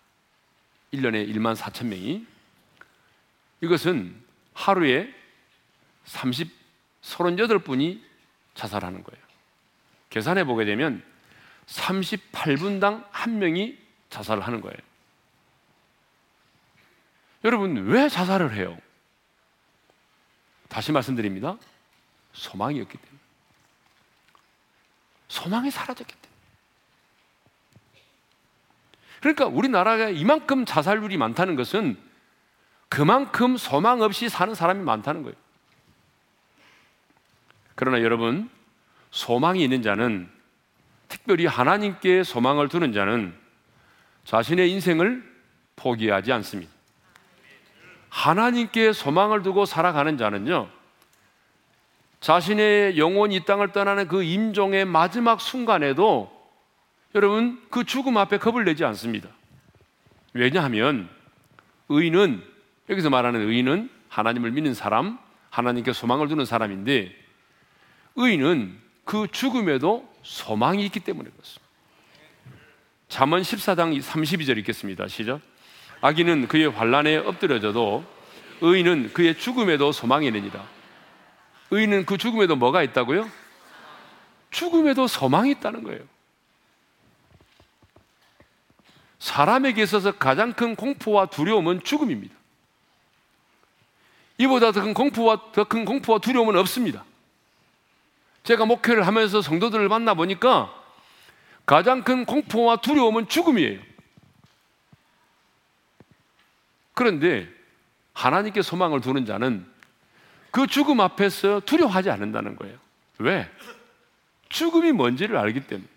1년에 0.91 1.31
1만 1.31 1.55
4천 1.55 1.85
명이 1.85 2.25
이것은 3.61 4.19
하루에 4.55 5.13
30 6.05 6.51
38분이 7.03 8.01
자살하는 8.55 9.03
거예요. 9.03 9.23
계산해 10.09 10.43
보게 10.45 10.65
되면 10.65 11.03
38분당 11.67 13.05
한 13.11 13.37
명이 13.37 13.77
자살을 14.09 14.41
하는 14.41 14.61
거예요. 14.61 14.77
여러분, 17.43 17.77
왜 17.85 18.09
자살을 18.09 18.55
해요? 18.55 18.75
다시 20.67 20.91
말씀드립니다. 20.91 21.59
소망이 22.33 22.81
없기 22.81 22.97
때문에. 22.97 23.18
소망이 25.29 25.71
사라졌기 25.71 26.13
때문에. 26.13 26.29
그러니까 29.21 29.45
우리나라가 29.45 30.09
이만큼 30.09 30.65
자살률이 30.65 31.17
많다는 31.17 31.55
것은 31.55 31.97
그만큼 32.89 33.55
소망 33.55 34.01
없이 34.01 34.27
사는 34.27 34.53
사람이 34.53 34.83
많다는 34.83 35.23
거예요. 35.23 35.35
그러나 37.75 38.01
여러분, 38.01 38.49
소망이 39.11 39.63
있는 39.63 39.81
자는 39.81 40.29
특별히 41.07 41.45
하나님께 41.45 42.23
소망을 42.23 42.67
두는 42.67 42.91
자는 42.91 43.33
자신의 44.25 44.71
인생을 44.71 45.23
포기하지 45.75 46.31
않습니다. 46.33 46.71
하나님께 48.09 48.93
소망을 48.93 49.43
두고 49.43 49.65
살아가는 49.65 50.17
자는요, 50.17 50.69
자신의 52.19 52.97
영혼이 52.97 53.35
이 53.35 53.45
땅을 53.45 53.71
떠나는 53.71 54.07
그 54.07 54.23
임종의 54.23 54.85
마지막 54.85 55.39
순간에도 55.39 56.31
여러분 57.15 57.61
그 57.69 57.83
죽음 57.85 58.17
앞에 58.17 58.37
겁을 58.37 58.65
내지 58.65 58.83
않습니다. 58.85 59.29
왜냐하면 60.33 61.09
의인은 61.87 62.43
여기서 62.89 63.09
말하는 63.09 63.47
의인은 63.47 63.89
하나님을 64.09 64.51
믿는 64.51 64.73
사람, 64.73 65.17
하나님께 65.49 65.93
소망을 65.93 66.27
두는 66.27 66.45
사람인데 66.45 67.15
의인은 68.15 68.77
그 69.05 69.27
죽음에도 69.31 70.07
소망이 70.23 70.85
있기 70.85 70.99
때문에 70.99 71.29
그렇습니다. 71.29 71.69
잠언 73.07 73.41
14장 73.41 73.99
32절 73.99 74.57
읽겠습니다. 74.59 75.07
시작. 75.07 75.41
악인은 76.01 76.47
그의 76.47 76.69
환란에 76.69 77.17
엎드려져도 77.17 78.05
의인은 78.61 79.13
그의 79.13 79.35
죽음에도 79.37 79.91
소망이 79.91 80.27
있느니라. 80.27 80.78
의인은 81.71 82.05
그 82.05 82.17
죽음에도 82.17 82.55
뭐가 82.55 82.83
있다고요? 82.83 83.29
죽음에도 84.51 85.07
소망이 85.07 85.51
있다는 85.51 85.83
거예요. 85.83 86.01
사람에게 89.19 89.83
있어서 89.83 90.13
가장 90.13 90.53
큰 90.53 90.75
공포와 90.75 91.27
두려움은 91.27 91.83
죽음입니다. 91.83 92.33
이보다 94.37 94.71
더 94.71 94.81
큰 94.81 94.93
공포와 94.93 95.51
더 95.51 95.65
큰 95.65 95.83
공포와 95.85 96.19
두려움은 96.19 96.55
없습니다. 96.57 97.03
제가 98.43 98.65
목회를 98.65 99.05
하면서 99.05 99.41
성도들을 99.41 99.87
만나 99.89 100.13
보니까 100.13 100.73
가장 101.65 102.03
큰 102.03 102.25
공포와 102.25 102.77
두려움은 102.77 103.27
죽음이에요. 103.27 103.79
그런데 106.93 107.47
하나님께 108.13 108.61
소망을 108.61 109.01
두는 109.01 109.25
자는 109.25 109.68
그 110.51 110.67
죽음 110.67 110.99
앞에서 110.99 111.61
두려워하지 111.61 112.09
않는다는 112.09 112.55
거예요. 112.55 112.77
왜? 113.19 113.49
죽음이 114.49 114.91
뭔지를 114.91 115.37
알기 115.37 115.67
때문에. 115.67 115.87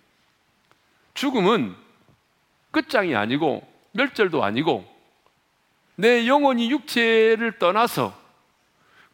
죽음은 1.15 1.75
끝장이 2.71 3.15
아니고 3.15 3.67
멸절도 3.93 4.43
아니고 4.43 4.91
내 5.97 6.27
영혼이 6.27 6.71
육체를 6.71 7.59
떠나서 7.59 8.21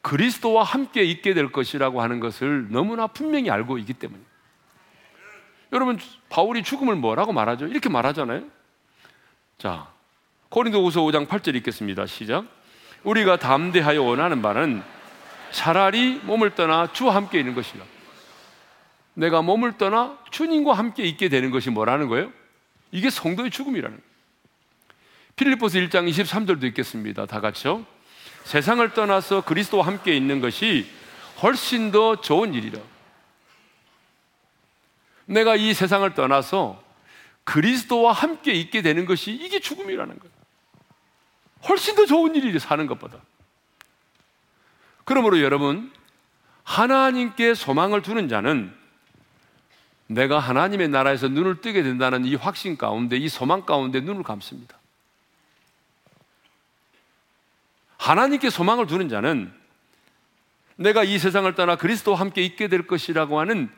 그리스도와 0.00 0.62
함께 0.62 1.02
있게 1.02 1.34
될 1.34 1.50
것이라고 1.50 2.00
하는 2.00 2.20
것을 2.20 2.68
너무나 2.70 3.06
분명히 3.06 3.50
알고 3.50 3.78
있기 3.78 3.94
때문에. 3.94 4.22
여러분, 5.72 5.98
바울이 6.30 6.62
죽음을 6.62 6.94
뭐라고 6.94 7.32
말하죠? 7.32 7.66
이렇게 7.66 7.88
말하잖아요. 7.88 8.44
자, 9.58 9.88
고린도후서 10.48 11.02
5장 11.02 11.26
8절 11.26 11.56
읽겠습니다. 11.56 12.06
시작. 12.06 12.46
우리가 13.04 13.38
담대하여 13.38 14.02
원하는 14.02 14.40
바는 14.40 14.82
차라리 15.52 16.20
몸을 16.24 16.54
떠나 16.54 16.92
주와 16.92 17.14
함께 17.14 17.38
있는 17.38 17.54
것이라. 17.54 17.84
내가 19.14 19.42
몸을 19.42 19.78
떠나 19.78 20.18
주님과 20.30 20.74
함께 20.74 21.04
있게 21.04 21.28
되는 21.28 21.50
것이 21.50 21.70
뭐라는 21.70 22.08
거예요? 22.08 22.32
이게 22.92 23.10
성도의 23.10 23.50
죽음이라는. 23.50 24.00
필리포스 25.36 25.78
1장 25.78 26.08
23절도 26.08 26.64
읽겠습니다. 26.64 27.26
다 27.26 27.40
같이요. 27.40 27.84
세상을 28.44 28.88
떠나서 28.94 29.42
그리스도와 29.42 29.86
함께 29.86 30.16
있는 30.16 30.40
것이 30.40 30.86
훨씬 31.42 31.92
더 31.92 32.20
좋은 32.20 32.54
일이라. 32.54 32.80
내가 35.26 35.56
이 35.56 35.74
세상을 35.74 36.12
떠나서 36.14 36.82
그리스도와 37.44 38.12
함께 38.12 38.52
있게 38.52 38.82
되는 38.82 39.04
것이 39.04 39.32
이게 39.32 39.60
죽음이라는 39.60 40.18
거예요. 40.18 40.34
훨씬 41.68 41.94
더 41.94 42.06
좋은 42.06 42.34
일이 42.34 42.58
사는 42.58 42.86
것보다. 42.86 43.18
그러므로 45.08 45.40
여러분, 45.40 45.90
하나님께 46.64 47.54
소망을 47.54 48.02
두는 48.02 48.28
자는 48.28 48.70
내가 50.06 50.38
하나님의 50.38 50.88
나라에서 50.88 51.28
눈을 51.28 51.62
뜨게 51.62 51.82
된다는 51.82 52.26
이 52.26 52.34
확신 52.34 52.76
가운데, 52.76 53.16
이 53.16 53.26
소망 53.30 53.64
가운데 53.64 54.00
눈을 54.02 54.22
감습니다. 54.22 54.76
하나님께 57.96 58.50
소망을 58.50 58.86
두는 58.86 59.08
자는 59.08 59.50
내가 60.76 61.04
이 61.04 61.18
세상을 61.18 61.54
떠나 61.54 61.76
그리스도와 61.76 62.20
함께 62.20 62.42
있게 62.42 62.68
될 62.68 62.86
것이라고 62.86 63.40
하는 63.40 63.70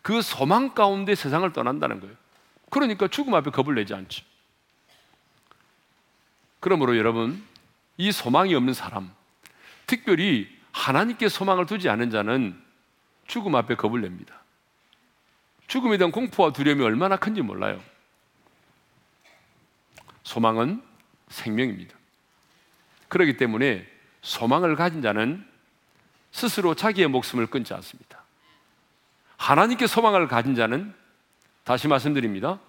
그 0.00 0.22
소망 0.22 0.70
가운데 0.74 1.14
세상을 1.14 1.52
떠난다는 1.52 2.00
거예요. 2.00 2.16
그러니까 2.70 3.08
죽음 3.08 3.34
앞에 3.34 3.50
겁을 3.50 3.74
내지 3.74 3.92
않죠. 3.92 4.24
그러므로 6.60 6.96
여러분, 6.96 7.44
이 7.98 8.10
소망이 8.10 8.54
없는 8.54 8.72
사람, 8.72 9.10
특별히 9.86 10.56
하나님께 10.78 11.28
소망을 11.28 11.66
두지 11.66 11.88
않은 11.88 12.10
자는 12.10 12.56
죽음 13.26 13.56
앞에 13.56 13.74
겁을 13.74 14.00
냅니다. 14.00 14.42
죽음에 15.66 15.98
대한 15.98 16.12
공포와 16.12 16.52
두려움이 16.52 16.82
얼마나 16.84 17.16
큰지 17.16 17.42
몰라요. 17.42 17.82
소망은 20.22 20.80
생명입니다. 21.28 21.96
그렇기 23.08 23.36
때문에 23.36 23.86
소망을 24.22 24.76
가진 24.76 25.02
자는 25.02 25.44
스스로 26.30 26.74
자기의 26.74 27.08
목숨을 27.08 27.48
끊지 27.48 27.74
않습니다. 27.74 28.22
하나님께 29.36 29.88
소망을 29.88 30.28
가진 30.28 30.54
자는 30.54 30.94
다시 31.64 31.88
말씀드립니다. 31.88 32.60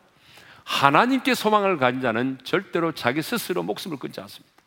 하나님께 0.64 1.36
소망을 1.36 1.78
가진 1.78 2.02
자는 2.02 2.40
절대로 2.44 2.92
자기 2.92 3.22
스스로 3.22 3.62
목숨을 3.62 3.98
끊지 3.98 4.20
않습니다. 4.22 4.59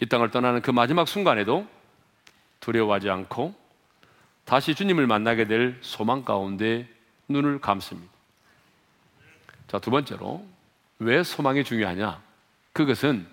이 0.00 0.06
땅을 0.06 0.30
떠나는 0.30 0.62
그 0.62 0.70
마지막 0.70 1.08
순간에도 1.08 1.66
두려워하지 2.60 3.08
않고 3.10 3.54
다시 4.44 4.74
주님을 4.74 5.06
만나게 5.06 5.46
될 5.46 5.78
소망 5.80 6.24
가운데 6.24 6.88
눈을 7.28 7.60
감습니다. 7.60 8.12
자, 9.68 9.78
두 9.78 9.90
번째로 9.90 10.46
왜 10.98 11.22
소망이 11.22 11.64
중요하냐? 11.64 12.20
그것은 12.72 13.26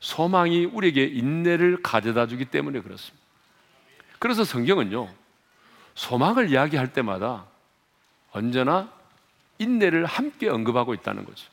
소망이 0.00 0.64
우리에게 0.64 1.04
인내를 1.04 1.82
가져다 1.82 2.26
주기 2.26 2.46
때문에 2.46 2.80
그렇습니다. 2.80 3.20
그래서 4.18 4.44
성경은요, 4.44 5.08
소망을 5.94 6.50
이야기할 6.50 6.92
때마다 6.92 7.44
언제나 8.32 8.90
인내를 9.58 10.06
함께 10.06 10.48
언급하고 10.48 10.94
있다는 10.94 11.24
거죠. 11.24 11.46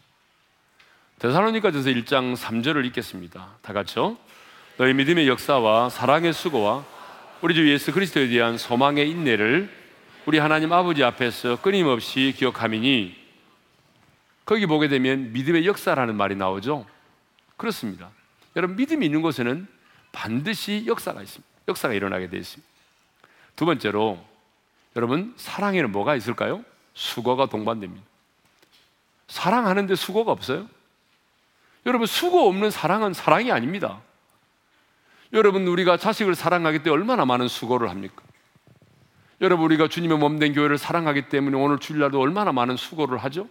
데살로니가전서 1.19 1.89
1장 1.89 2.35
3절을 2.35 2.85
읽겠습니다. 2.85 3.57
다 3.61 3.73
같이요. 3.73 4.17
너희 4.77 4.93
믿음의 4.93 5.27
역사와 5.27 5.89
사랑의 5.89 6.33
수고와 6.33 6.85
우리 7.41 7.55
주 7.55 7.67
예수 7.67 7.91
그리스도에 7.91 8.27
대한 8.27 8.59
소망의 8.59 9.09
인내를 9.09 9.71
우리 10.27 10.37
하나님 10.37 10.71
아버지 10.71 11.03
앞에서 11.03 11.59
끊임없이 11.61 12.31
기억하미니 12.37 13.15
거기 14.45 14.67
보게 14.67 14.87
되면 14.87 15.33
믿음의 15.33 15.65
역사라는 15.65 16.15
말이 16.15 16.35
나오죠. 16.35 16.85
그렇습니다. 17.57 18.11
여러분 18.55 18.75
믿음이 18.75 19.03
있는 19.03 19.23
곳에는 19.23 19.67
반드시 20.11 20.83
역사가 20.85 21.23
있습니다. 21.23 21.51
역사가 21.69 21.95
일어나게 21.95 22.29
되어 22.29 22.39
있습니다. 22.39 22.71
두 23.55 23.65
번째로 23.65 24.23
여러분 24.95 25.33
사랑에는 25.37 25.91
뭐가 25.91 26.15
있을까요? 26.15 26.63
수고가 26.93 27.47
동반됩니다. 27.47 28.05
사랑하는데 29.27 29.95
수고가 29.95 30.31
없어요? 30.31 30.69
여러분 31.87 32.05
수고 32.05 32.47
없는 32.47 32.69
사랑은 32.69 33.13
사랑이 33.13 33.51
아닙니다. 33.51 34.01
여러분 35.33 35.67
우리가 35.67 35.97
자식을 35.97 36.35
사랑하기 36.35 36.79
때문에 36.79 37.01
얼마나 37.01 37.25
많은 37.25 37.47
수고를 37.47 37.89
합니까? 37.89 38.23
여러분 39.41 39.65
우리가 39.65 39.87
주님의 39.87 40.17
몸된 40.17 40.53
교회를 40.53 40.77
사랑하기 40.77 41.29
때문에 41.29 41.57
오늘 41.57 41.79
주일날도 41.79 42.19
얼마나 42.19 42.51
많은 42.51 42.77
수고를 42.77 43.17
하죠? 43.19 43.47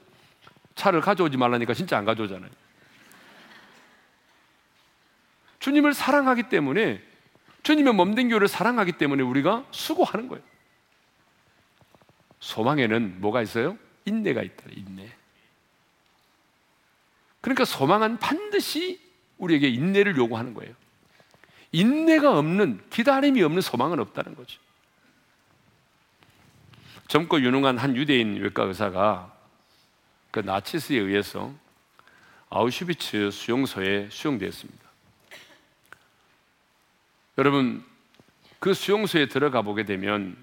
차를 0.75 1.01
가져오지 1.01 1.37
말라니까 1.37 1.75
진짜 1.75 1.97
안 1.97 2.05
가져오잖아요. 2.05 2.51
주님을 5.59 5.95
사랑하기 5.95 6.45
때문에 6.45 7.03
주님의 7.63 7.95
몸된 7.95 8.29
교회를 8.29 8.47
사랑하기 8.47 8.93
때문에 8.93 9.23
우리가 9.23 9.65
수고하는 9.71 10.29
거예요. 10.29 10.43
소망에는 12.41 13.21
뭐가 13.21 13.43
있어요? 13.43 13.77
인내가 14.05 14.43
있다. 14.43 14.65
인내. 14.71 15.11
그러니까 17.41 17.65
소망은 17.65 18.19
반드시 18.19 19.01
우리에게 19.39 19.69
인내를 19.69 20.17
요구하는 20.17 20.55
거예요. 20.55 20.75
인내가 21.77 22.39
없는 22.39 22.81
기다림이 22.89 23.43
없는 23.43 23.61
소망은 23.61 24.01
없다는 24.01 24.35
거죠. 24.35 24.59
젊고 27.09 27.43
유능한 27.43 27.77
한 27.77 27.95
유대인 27.95 28.41
외과 28.41 28.65
의사가 28.65 29.31
그 30.31 30.41
나치스에 30.41 30.97
의해서 30.97 31.53
아우슈비츠 32.49 33.31
수용소에 33.31 34.09
수용되었습니다. 34.11 34.87
여러분 37.37 37.85
그 38.59 38.73
수용소에 38.73 39.27
들어가 39.27 39.61
보게 39.61 39.85
되면 39.85 40.35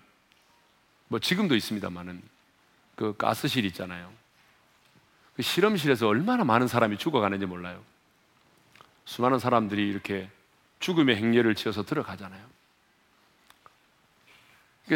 뭐 1.08 1.20
지금도 1.20 1.56
있습니다만은 1.56 2.22
그 2.96 3.18
가스실 3.18 3.66
있잖아요. 3.66 4.14
그 5.36 5.42
실험실에서 5.42 6.08
얼마나 6.08 6.44
많은 6.44 6.68
사람이 6.68 7.00
죽어가는지 7.00 7.48
몰라요. 7.48 7.84
수많은 9.06 9.40
사람들이 9.40 9.90
이렇게 9.90 10.30
죽음의 10.84 11.16
행렬을 11.16 11.56
지어서 11.56 11.84
들어가잖아요. 11.84 12.46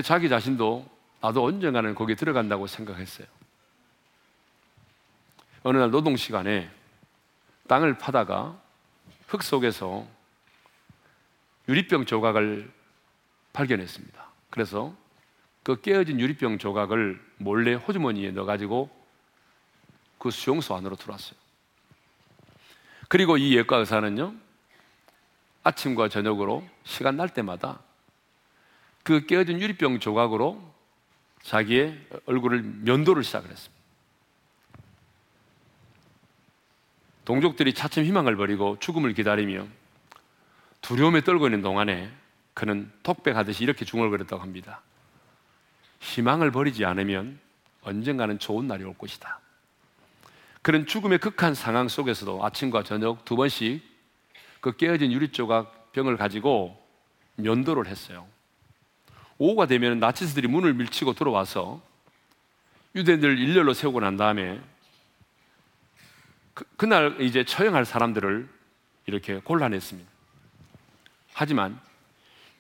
자기 0.04 0.28
자신도 0.28 0.86
나도 1.22 1.46
언젠가는 1.46 1.96
거기에 1.96 2.16
들어간다고 2.16 2.68
생각했어요. 2.68 3.26
어느 5.64 5.78
날 5.78 5.90
노동 5.90 6.18
시간에 6.18 6.70
땅을 7.70 7.98
파다가 7.98 8.60
흙 9.28 9.44
속에서 9.44 10.06
유리병 11.70 12.06
조각을 12.06 12.70
발견했습니다. 13.54 14.28
그래서 14.50 14.94
그 15.64 15.80
깨어진 15.80 16.20
유리병 16.20 16.58
조각을 16.58 17.22
몰래 17.38 17.74
호주머니에 17.76 18.32
넣어가지고 18.32 18.90
그 20.18 20.32
수용소 20.32 20.76
안으로 20.76 20.98
들어왔어요. 20.98 21.38
그리고 23.08 23.38
이 23.38 23.56
예과 23.56 23.78
의사는요, 23.78 24.47
아침과 25.64 26.10
저녁으로 26.10 26.68
시간 26.84 27.18
날 27.18 27.30
때마다 27.30 27.80
그 29.04 29.26
깨어진 29.26 29.62
유리병 29.62 30.00
조각으로 30.00 30.62
자기의 31.42 32.00
얼굴을 32.26 32.62
면도를 32.62 33.24
시작을 33.24 33.50
했습니다. 33.50 33.78
동족들이 37.26 37.74
차츰 37.74 38.06
희망을 38.06 38.36
버리고 38.38 38.78
죽음을 38.80 39.14
기다리며 39.14 39.68
두려움에 40.82 41.22
떨고 41.22 41.48
있는 41.48 41.62
동안에 41.62 42.12
그는 42.54 42.92
독백하듯이 43.04 43.64
이렇게 43.64 43.86
중얼거렸다고 43.86 44.42
합니다. 44.42 44.82
희망을 46.00 46.52
버리지 46.52 46.86
않으면 46.86 47.40
언젠가는 47.82 48.40
좋은 48.40 48.68
날이 48.68 48.84
올 48.84 48.98
것이다. 48.98 49.40
그런 50.62 50.86
죽음의 50.86 51.20
극한 51.20 51.54
상황 51.54 51.88
속에서도 51.88 52.44
아침과 52.44 52.84
저녁 52.84 53.24
두 53.26 53.36
번씩 53.36 53.84
그 54.60 54.76
깨어진 54.76 55.12
유리 55.12 55.30
조각 55.32 55.92
병을 55.92 56.18
가지고 56.18 56.82
면도를 57.36 57.88
했어요. 57.88 58.28
오후가 59.38 59.68
되면 59.68 60.00
나치스들이 60.00 60.48
문을 60.48 60.74
밀치고 60.74 61.14
들어와서 61.14 61.82
유대인들 62.96 63.38
일렬로 63.38 63.74
세우고 63.74 64.00
난 64.00 64.18
다음에 64.18 64.60
그, 66.54 66.66
그날 66.76 67.22
이제 67.22 67.44
처형할 67.44 67.86
사람들을 67.86 68.50
이렇게 69.06 69.40
곤란했습니다. 69.40 70.10
하지만 71.34 71.80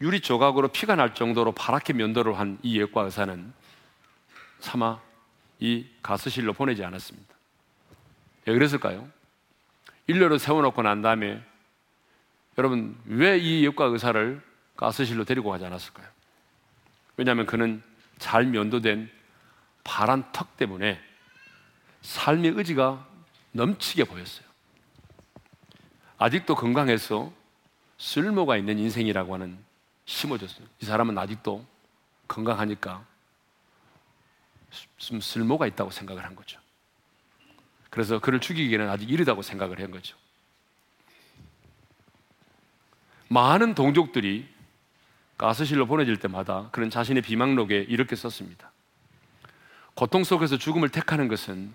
유리 0.01 0.21
조각으로 0.21 0.67
피가 0.67 0.95
날 0.95 1.15
정도로 1.15 1.53
파랗게 1.53 1.93
면도를 1.93 2.37
한 2.37 2.59
이 2.61 2.79
예과 2.79 3.03
의사는 3.03 3.51
차마 4.59 4.99
이 5.59 5.87
가스실로 6.03 6.53
보내지 6.53 6.83
않았습니다. 6.83 7.33
왜 8.45 8.53
그랬을까요? 8.53 9.07
일렬로 10.05 10.37
세워놓고 10.37 10.83
난 10.83 11.01
다음에 11.01 11.43
여러분 12.57 12.97
왜 13.05 13.37
이 13.37 13.63
예과 13.65 13.85
의사를 13.85 14.41
가스실로 14.75 15.25
데리고 15.25 15.49
가지 15.49 15.65
않았을까요? 15.65 16.07
왜냐하면 17.17 17.45
그는 17.45 17.81
잘 18.19 18.45
면도된 18.45 19.09
파란 19.83 20.31
턱 20.31 20.57
때문에 20.57 20.99
삶의 22.01 22.51
의지가 22.51 23.07
넘치게 23.51 24.05
보였어요. 24.05 24.47
아직도 26.17 26.55
건강해서 26.55 27.31
쓸모가 27.97 28.57
있는 28.57 28.77
인생이라고 28.79 29.33
하는 29.33 29.57
심어졌어요. 30.05 30.67
이 30.81 30.85
사람은 30.85 31.17
아직도 31.17 31.65
건강하니까 32.27 33.05
좀 34.97 35.21
쓸모가 35.21 35.67
있다고 35.67 35.91
생각을 35.91 36.23
한 36.23 36.35
거죠. 36.35 36.59
그래서 37.89 38.19
그를 38.19 38.39
죽이기에는 38.39 38.89
아직 38.89 39.09
이르다고 39.09 39.41
생각을 39.41 39.81
한 39.81 39.91
거죠. 39.91 40.17
많은 43.29 43.75
동족들이 43.75 44.47
가스실로 45.37 45.85
보내질 45.85 46.17
때마다 46.17 46.69
그런 46.71 46.89
자신의 46.89 47.21
비망록에 47.21 47.85
이렇게 47.87 48.15
썼습니다. 48.15 48.71
고통 49.93 50.23
속에서 50.23 50.57
죽음을 50.57 50.89
택하는 50.89 51.27
것은 51.27 51.73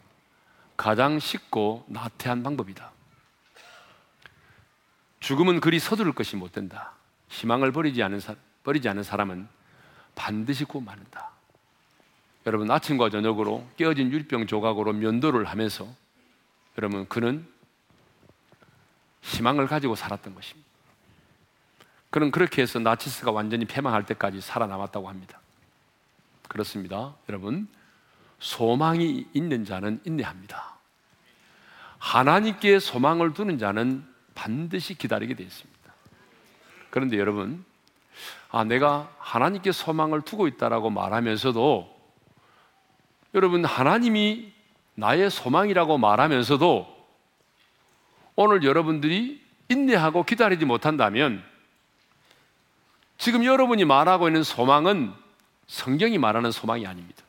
가장 0.77 1.19
쉽고 1.19 1.85
나태한 1.89 2.43
방법이다. 2.43 2.91
죽음은 5.21 5.61
그리 5.61 5.79
서두를 5.79 6.13
것이 6.13 6.37
못 6.37 6.53
된다. 6.53 6.93
희망을 7.29 7.73
버리지 7.73 8.03
않은, 8.03 8.21
사, 8.21 8.35
버리지 8.65 8.89
않은 8.89 9.03
사람은 9.03 9.47
반드시 10.15 10.65
구원받는다. 10.65 11.31
여러분, 12.47 12.71
아침과 12.71 13.11
저녁으로 13.11 13.67
깨어진 13.77 14.11
유리병 14.11 14.49
조각으로 14.49 14.93
면도를 14.93 15.45
하면서 15.45 15.87
여러분, 16.77 17.07
그는 17.09 17.47
희망을 19.21 19.69
가지고 19.69 19.95
살았던 19.95 20.35
것입니다. 20.35 20.72
그는 22.13 22.31
그렇게 22.31 22.61
해서 22.61 22.79
나치스가 22.79 23.31
완전히 23.31 23.65
패망할 23.65 24.05
때까지 24.05 24.43
살아남았다고 24.43 25.09
합니다. 25.09 25.41
그렇습니다. 26.47 27.15
여러분, 27.31 27.67
소망이 28.39 29.27
있는 29.33 29.65
자는 29.65 29.99
인내합니다. 30.05 30.77
하나님께 31.99 32.81
소망을 32.81 33.33
두는 33.33 33.57
자는 33.57 34.05
반드시 34.35 34.93
기다리게 34.93 35.33
되어 35.33 35.47
있습니다. 35.47 35.93
그런데 36.91 37.19
여러분, 37.19 37.65
아, 38.51 38.63
내가 38.63 39.11
하나님께 39.19 39.73
소망을 39.73 40.21
두고 40.21 40.49
있다라고 40.49 40.91
말하면서도 40.91 41.99
여러분, 43.33 43.65
하나님이 43.65 44.53
나의 44.97 45.31
소망이라고 45.31 45.97
말하면서도 45.97 47.07
오늘 48.37 48.65
여러분들이 48.65 49.43
인내하고 49.71 50.25
기다리지 50.25 50.67
못한다면 50.67 51.51
지금 53.23 53.45
여러분이 53.45 53.85
말하고 53.85 54.27
있는 54.27 54.43
소망은 54.43 55.15
성경이 55.69 56.19
말하는 56.19 56.51
소망이 56.51 56.85
아닙니다. 56.89 57.23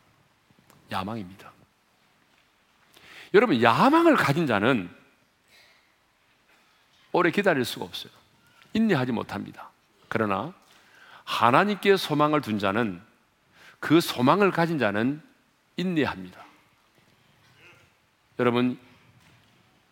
야망입니다. 0.91 1.51
여러분, 3.35 3.61
야망을 3.61 4.15
가진 4.15 4.47
자는 4.47 4.89
오래 7.11 7.29
기다릴 7.29 7.63
수가 7.63 7.85
없어요. 7.85 8.11
인내하지 8.73 9.11
못합니다. 9.11 9.69
그러나 10.09 10.51
하나님께 11.25 11.95
소망을 11.95 12.41
둔 12.41 12.57
자는 12.57 12.99
그 13.79 14.01
소망을 14.01 14.49
가진 14.49 14.79
자는 14.79 15.21
인내합니다. 15.77 16.43
여러분, 18.39 18.79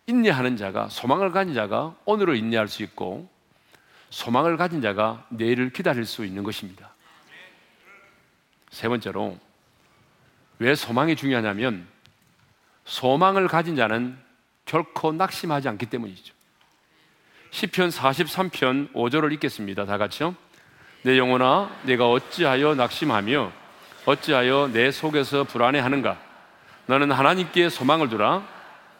인내하는 0.08 0.56
자가, 0.56 0.88
소망을 0.88 1.30
가진 1.30 1.54
자가 1.54 1.94
오늘을 2.06 2.34
인내할 2.34 2.66
수 2.66 2.82
있고 2.82 3.30
소망을 4.12 4.58
가진 4.58 4.82
자가 4.82 5.24
내일을 5.30 5.70
기다릴 5.70 6.04
수 6.04 6.26
있는 6.26 6.44
것입니다. 6.44 6.90
세 8.70 8.86
번째로 8.86 9.38
왜 10.58 10.74
소망이 10.74 11.16
중요하냐면 11.16 11.86
소망을 12.84 13.48
가진 13.48 13.74
자는 13.74 14.18
결코 14.66 15.12
낙심하지 15.12 15.68
않기 15.68 15.86
때문이죠. 15.86 16.34
시편 17.52 17.88
43편 17.88 18.92
5절을 18.92 19.32
읽겠습니다. 19.32 19.86
다 19.86 19.96
같이요. 19.96 20.36
내 21.02 21.16
영혼아 21.16 21.70
내가 21.84 22.10
어찌하여 22.10 22.74
낙심하며 22.74 23.50
어찌하여 24.04 24.70
내 24.74 24.90
속에서 24.90 25.44
불안해하는가? 25.44 26.20
너는 26.86 27.12
하나님께 27.12 27.70
소망을 27.70 28.10
두라. 28.10 28.46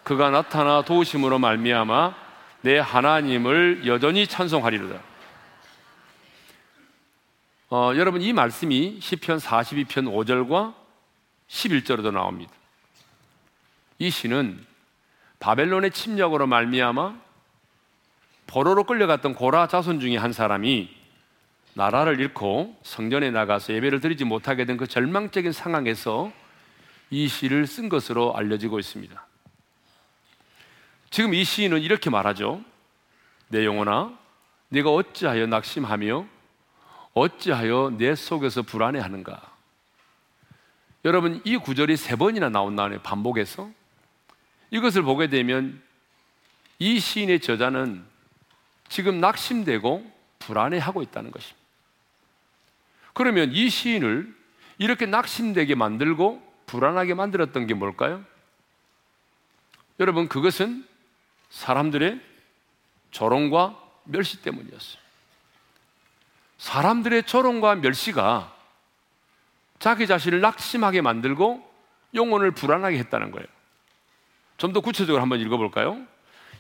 그가 0.05 0.31
나타나 0.31 0.83
도우심으로 0.83 1.39
말미암아 1.39 2.22
내 2.63 2.79
하나님을 2.79 3.83
여전히 3.87 4.27
찬송하리로다. 4.27 5.01
어, 7.71 7.93
여러분 7.97 8.23
이 8.23 8.33
말씀이 8.33 8.99
시편 9.01 9.39
42편 9.39 10.13
5절과 10.13 10.75
11절에도 11.49 12.13
나옵니다. 12.13 12.53
이 13.99 14.11
시는 14.11 14.65
바벨론의 15.41 15.91
침략으로 15.91 16.47
말미암아 16.47 17.15
포로로 18.47 18.85
끌려갔던 18.85 19.35
고라 19.35 19.67
자손 19.67 19.99
중에 20.01 20.17
한 20.17 20.33
사람이 20.33 20.95
나라를 21.75 22.21
잃고 22.21 22.79
성전에 22.83 23.31
나가서 23.31 23.73
예배를 23.73 24.01
드리지 24.01 24.25
못하게 24.25 24.67
된 24.67 24.77
그 24.77 24.87
절망적인 24.87 25.53
상황에서 25.53 26.31
이 27.11 27.27
시를 27.29 27.67
쓴 27.67 27.89
것으로 27.89 28.37
알려지고 28.37 28.79
있습니다. 28.79 29.27
지금 31.13 31.35
이 31.35 31.45
시인은 31.45 31.83
이렇게 31.83 32.09
말하죠. 32.09 32.65
내 33.49 33.67
영혼아, 33.67 34.19
네가 34.71 34.91
어찌하여 34.91 35.47
낙심하며 35.47 36.27
어찌하여 37.13 37.97
내 37.99 38.15
속에서 38.15 38.63
불안해하는가? 38.63 39.53
여러분 41.05 41.43
이 41.45 41.59
구절이 41.59 41.99
세 41.99 42.17
번이나 42.17 42.49
나온다네요. 42.49 43.03
반복해서 43.03 43.71
이것을 44.71 45.03
보게 45.03 45.29
되면 45.29 45.83
이 46.79 46.99
시인의 46.99 47.41
저자는 47.41 48.03
지금 48.89 49.21
낙심되고 49.21 50.11
불안해하고 50.39 51.03
있다는 51.03 51.31
것입니다. 51.31 51.61
그러면 53.13 53.53
이 53.53 53.69
시인을 53.69 54.35
이렇게 54.79 55.05
낙심되게 55.05 55.75
만들고 55.75 56.43
불안하게 56.65 57.13
만들었던 57.13 57.67
게 57.67 57.75
뭘까요? 57.75 58.25
여러분 60.01 60.27
그것은 60.27 60.91
사람들의 61.53 62.19
조롱과 63.11 63.79
멸시 64.05 64.43
때문이었어요. 64.43 65.03
사람들의 66.59 67.25
조롱과 67.25 67.77
멸시가 67.77 68.53
자기 69.79 70.07
자신을 70.07 70.41
낙심하게 70.41 71.03
만들고 71.03 71.71
영혼을 72.15 72.53
불안하게 72.53 72.99
했다는 72.99 73.31
거예요. 73.31 73.47
좀 74.57 74.73
더 74.73 74.81
구체적으로 74.81 75.21
한번 75.21 75.41
읽어볼까요? 75.41 76.01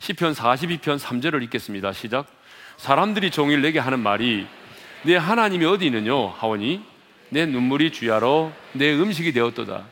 시편 0.00 0.33
42편 0.33 0.98
3절을 0.98 1.42
읽겠습니다. 1.44 1.92
시작. 1.92 2.26
사람들이 2.76 3.31
종일 3.31 3.62
내게 3.62 3.78
하는 3.78 4.00
말이 4.00 4.46
내 5.05 5.16
하나님이 5.16 5.64
어디 5.64 5.87
있느뇨 5.87 6.26
하오니 6.26 6.85
내 7.31 7.46
눈물이 7.46 7.92
주야로 7.92 8.52
내 8.72 8.92
음식이 8.92 9.33
되었도다. 9.33 9.87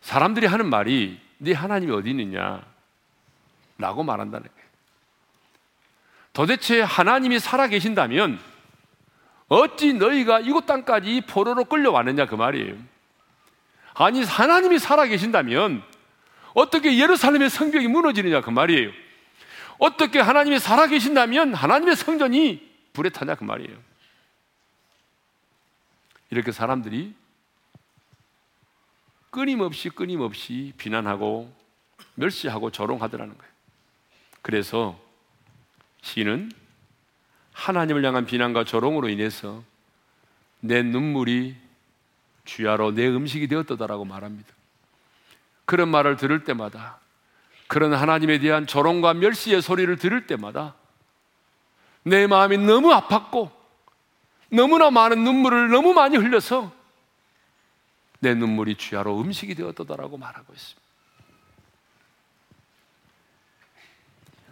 사람들이 0.00 0.46
하는 0.46 0.70
말이 0.70 1.20
네 1.36 1.52
하나님이 1.52 1.92
어디 1.92 2.10
있느냐 2.10 2.62
라고 3.78 4.02
말한다는. 4.02 4.48
도대체 6.32 6.82
하나님이 6.82 7.38
살아 7.38 7.68
계신다면 7.68 8.38
어찌 9.48 9.94
너희가 9.94 10.40
이곳 10.40 10.66
땅까지 10.66 11.22
포로로 11.22 11.64
끌려왔느냐 11.64 12.26
그 12.26 12.34
말이에요. 12.34 12.76
아니 13.94 14.22
하나님이 14.22 14.78
살아 14.78 15.06
계신다면 15.06 15.82
어떻게 16.54 16.98
예루살렘의 16.98 17.50
성벽이 17.50 17.88
무너지느냐 17.88 18.40
그 18.40 18.50
말이에요. 18.50 18.90
어떻게 19.78 20.20
하나님이 20.20 20.58
살아 20.58 20.86
계신다면 20.86 21.54
하나님의 21.54 21.96
성전이 21.96 22.68
불에 22.92 23.10
타냐 23.10 23.36
그 23.36 23.44
말이에요. 23.44 23.76
이렇게 26.30 26.52
사람들이 26.52 27.14
끊임없이 29.30 29.88
끊임없이 29.88 30.72
비난하고 30.76 31.52
멸시하고 32.16 32.70
조롱하더라는 32.70 33.36
거예요. 33.38 33.57
그래서 34.42 34.98
시는 36.02 36.50
하나님을 37.52 38.04
향한 38.04 38.24
비난과 38.24 38.64
조롱으로 38.64 39.08
인해서 39.08 39.62
내 40.60 40.82
눈물이 40.82 41.56
주야로 42.44 42.92
내 42.92 43.06
음식이 43.06 43.48
되었다라고 43.48 44.04
말합니다. 44.04 44.48
그런 45.64 45.88
말을 45.90 46.16
들을 46.16 46.44
때마다 46.44 46.98
그런 47.66 47.92
하나님에 47.92 48.38
대한 48.38 48.66
조롱과 48.66 49.14
멸시의 49.14 49.60
소리를 49.60 49.94
들을 49.96 50.26
때마다 50.26 50.74
내 52.02 52.26
마음이 52.26 52.56
너무 52.58 52.88
아팠고 52.88 53.50
너무나 54.50 54.90
많은 54.90 55.22
눈물을 55.24 55.68
너무 55.68 55.92
많이 55.92 56.16
흘려서 56.16 56.72
내 58.20 58.34
눈물이 58.34 58.76
주야로 58.76 59.20
음식이 59.20 59.54
되었다라고 59.54 60.16
말하고 60.16 60.52
있습니다. 60.52 60.87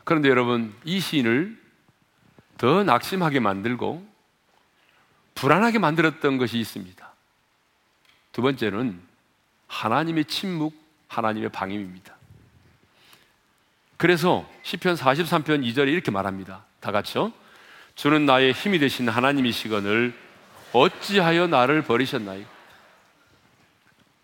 그런데 0.06 0.28
여러분, 0.28 0.72
이 0.84 1.00
시인을 1.00 1.60
더 2.58 2.84
낙심하게 2.84 3.40
만들고 3.40 4.06
불안하게 5.34 5.80
만들었던 5.80 6.38
것이 6.38 6.60
있습니다. 6.60 7.12
두 8.30 8.40
번째는 8.40 9.00
하나님의 9.66 10.26
침묵, 10.26 10.80
하나님의 11.08 11.48
방임입니다. 11.48 12.14
그래서 13.96 14.48
시편 14.62 14.94
43편 14.94 15.64
2절에 15.64 15.88
이렇게 15.88 16.12
말합니다. 16.12 16.64
다 16.78 16.92
같이요. 16.92 17.32
주는 17.96 18.24
나의 18.26 18.52
힘이 18.52 18.78
되신 18.78 19.08
하나님이시거늘 19.08 20.16
어찌하여 20.72 21.48
나를 21.48 21.82
버리셨나요? 21.82 22.44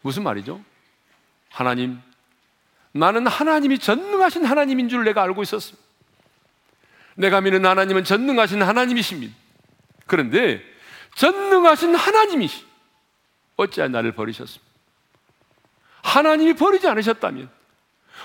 무슨 0.03 0.23
말이죠? 0.23 0.63
하나님, 1.51 2.01
나는 2.93 3.27
하나님이 3.27 3.79
전능하신 3.79 4.45
하나님인 4.45 4.89
줄 4.89 5.05
내가 5.05 5.23
알고 5.23 5.43
있었습니다. 5.43 5.83
내가 7.15 7.41
믿는 7.41 7.65
하나님은 7.65 8.05
전능하신 8.05 8.63
하나님이십니다. 8.63 9.35
그런데 10.07 10.63
전능하신 11.15 11.95
하나님이시 11.95 12.67
어찌하여 13.57 13.89
나를 13.89 14.13
버리셨습니까? 14.13 14.73
하나님이 16.03 16.55
버리지 16.55 16.89
않으셨다면 16.89 17.51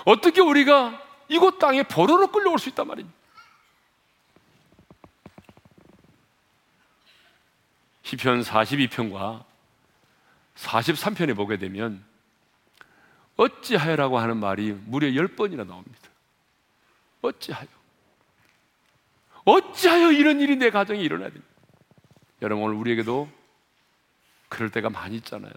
어떻게 0.04 0.40
우리가 0.40 1.02
이곳 1.28 1.58
땅에 1.58 1.82
포로로 1.82 2.28
끌려올 2.28 2.58
수 2.58 2.68
있단 2.70 2.86
말입니다. 2.86 3.16
시편 8.02 8.40
42편과 8.40 9.44
43편에 10.56 11.36
보게 11.36 11.58
되면 11.58 12.07
어찌하여라고 13.38 14.18
하는 14.18 14.36
말이 14.36 14.72
무려 14.72 15.08
10번이나 15.08 15.66
나옵니다. 15.66 16.08
어찌하여. 17.22 17.66
어찌하여 19.44 20.12
이런 20.12 20.40
일이 20.40 20.56
내 20.56 20.70
가정에 20.70 21.00
일어나야 21.00 21.30
됩니까? 21.30 21.48
여러분 22.42 22.64
오늘 22.64 22.76
우리에게도 22.76 23.30
그럴 24.48 24.70
때가 24.70 24.90
많이 24.90 25.16
있잖아요. 25.16 25.52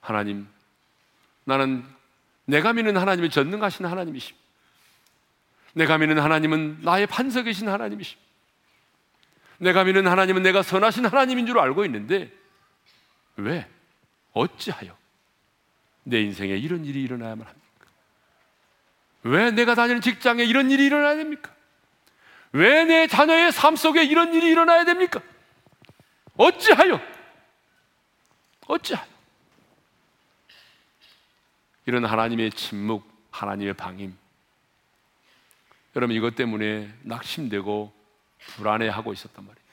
하나님, 0.00 0.48
나는 1.44 1.84
내가 2.46 2.72
믿는 2.72 2.96
하나님이 2.96 3.30
전능하신 3.30 3.86
하나님이십니다. 3.86 4.44
내가 5.74 5.98
믿는 5.98 6.18
하나님은 6.18 6.80
나의 6.82 7.06
판석이신 7.06 7.68
하나님이십니다. 7.68 8.24
내가 9.58 9.84
믿는 9.84 10.06
하나님은 10.06 10.42
내가 10.42 10.62
선하신 10.62 11.06
하나님인 11.06 11.46
줄 11.46 11.58
알고 11.58 11.84
있는데 11.84 12.32
왜? 13.36 13.68
어찌하여 14.32 15.03
내 16.04 16.20
인생에 16.20 16.54
이런 16.56 16.84
일이 16.84 17.02
일어나야만 17.02 17.46
합니까? 17.46 17.64
왜 19.24 19.50
내가 19.50 19.74
다니는 19.74 20.00
직장에 20.00 20.44
이런 20.44 20.70
일이 20.70 20.84
일어나야 20.86 21.16
됩니까? 21.16 21.52
왜 22.52 22.84
내 22.84 23.06
자녀의 23.08 23.50
삶 23.50 23.74
속에 23.74 24.04
이런 24.04 24.32
일이 24.32 24.48
일어나야 24.48 24.84
됩니까? 24.84 25.20
어찌하여? 26.36 27.00
어찌하여? 28.66 29.06
이런 31.86 32.04
하나님의 32.04 32.50
침묵, 32.52 33.04
하나님의 33.30 33.74
방임. 33.74 34.16
여러분 35.96 36.16
이것 36.16 36.34
때문에 36.34 36.92
낙심되고 37.02 37.92
불안해하고 38.38 39.12
있었단 39.12 39.44
말이에요. 39.44 39.64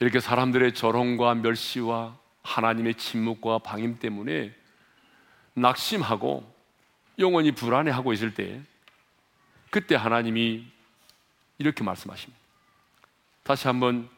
이렇게 0.00 0.20
사람들의 0.20 0.74
조롱과 0.74 1.36
멸시와 1.36 2.18
하나님의 2.42 2.94
침묵과 2.94 3.58
방임 3.58 3.98
때문에 3.98 4.52
낙심하고 5.54 6.50
영원히 7.18 7.52
불안해하고 7.52 8.12
있을 8.12 8.34
때 8.34 8.60
그때 9.70 9.94
하나님이 9.94 10.64
이렇게 11.58 11.84
말씀하십니다. 11.84 12.40
다시 13.42 13.66
한번 13.66 14.08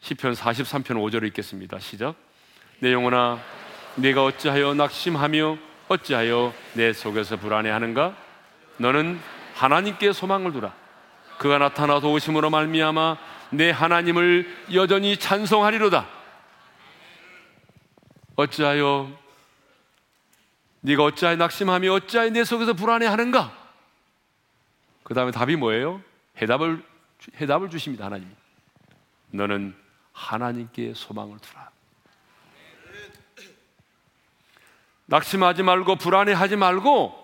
시편 0.00 0.34
43편 0.34 0.86
5절을 0.86 1.26
읽겠습니다. 1.28 1.78
시작. 1.78 2.16
내 2.80 2.92
영혼아 2.92 3.40
내가 3.96 4.24
어찌하여 4.24 4.74
낙심하며 4.74 5.58
어찌하여 5.88 6.54
내 6.74 6.92
속에서 6.92 7.36
불안해하는가? 7.36 8.16
너는 8.78 9.20
하나님께 9.54 10.12
소망을 10.12 10.52
두라. 10.52 10.74
그가 11.38 11.58
나타나 11.58 12.00
도우심으로 12.00 12.50
말미암아 12.50 13.16
내 13.50 13.70
하나님을 13.70 14.48
여전히 14.72 15.16
찬송하리로다. 15.16 16.21
어찌하여 18.42 19.10
네가 20.80 21.04
어찌하여 21.04 21.36
낙심하며 21.36 21.92
어찌하여 21.92 22.30
내 22.30 22.44
속에서 22.44 22.72
불안해하는가? 22.72 23.56
그 25.02 25.14
다음에 25.14 25.30
답이 25.30 25.56
뭐예요? 25.56 26.02
해답을 26.40 26.82
해답을 27.40 27.70
주십니다 27.70 28.06
하나님. 28.06 28.28
너는 29.30 29.74
하나님께 30.12 30.92
소망을 30.94 31.38
두라. 31.38 31.70
낙심하지 35.06 35.62
말고 35.62 35.96
불안해하지 35.96 36.56
말고 36.56 37.22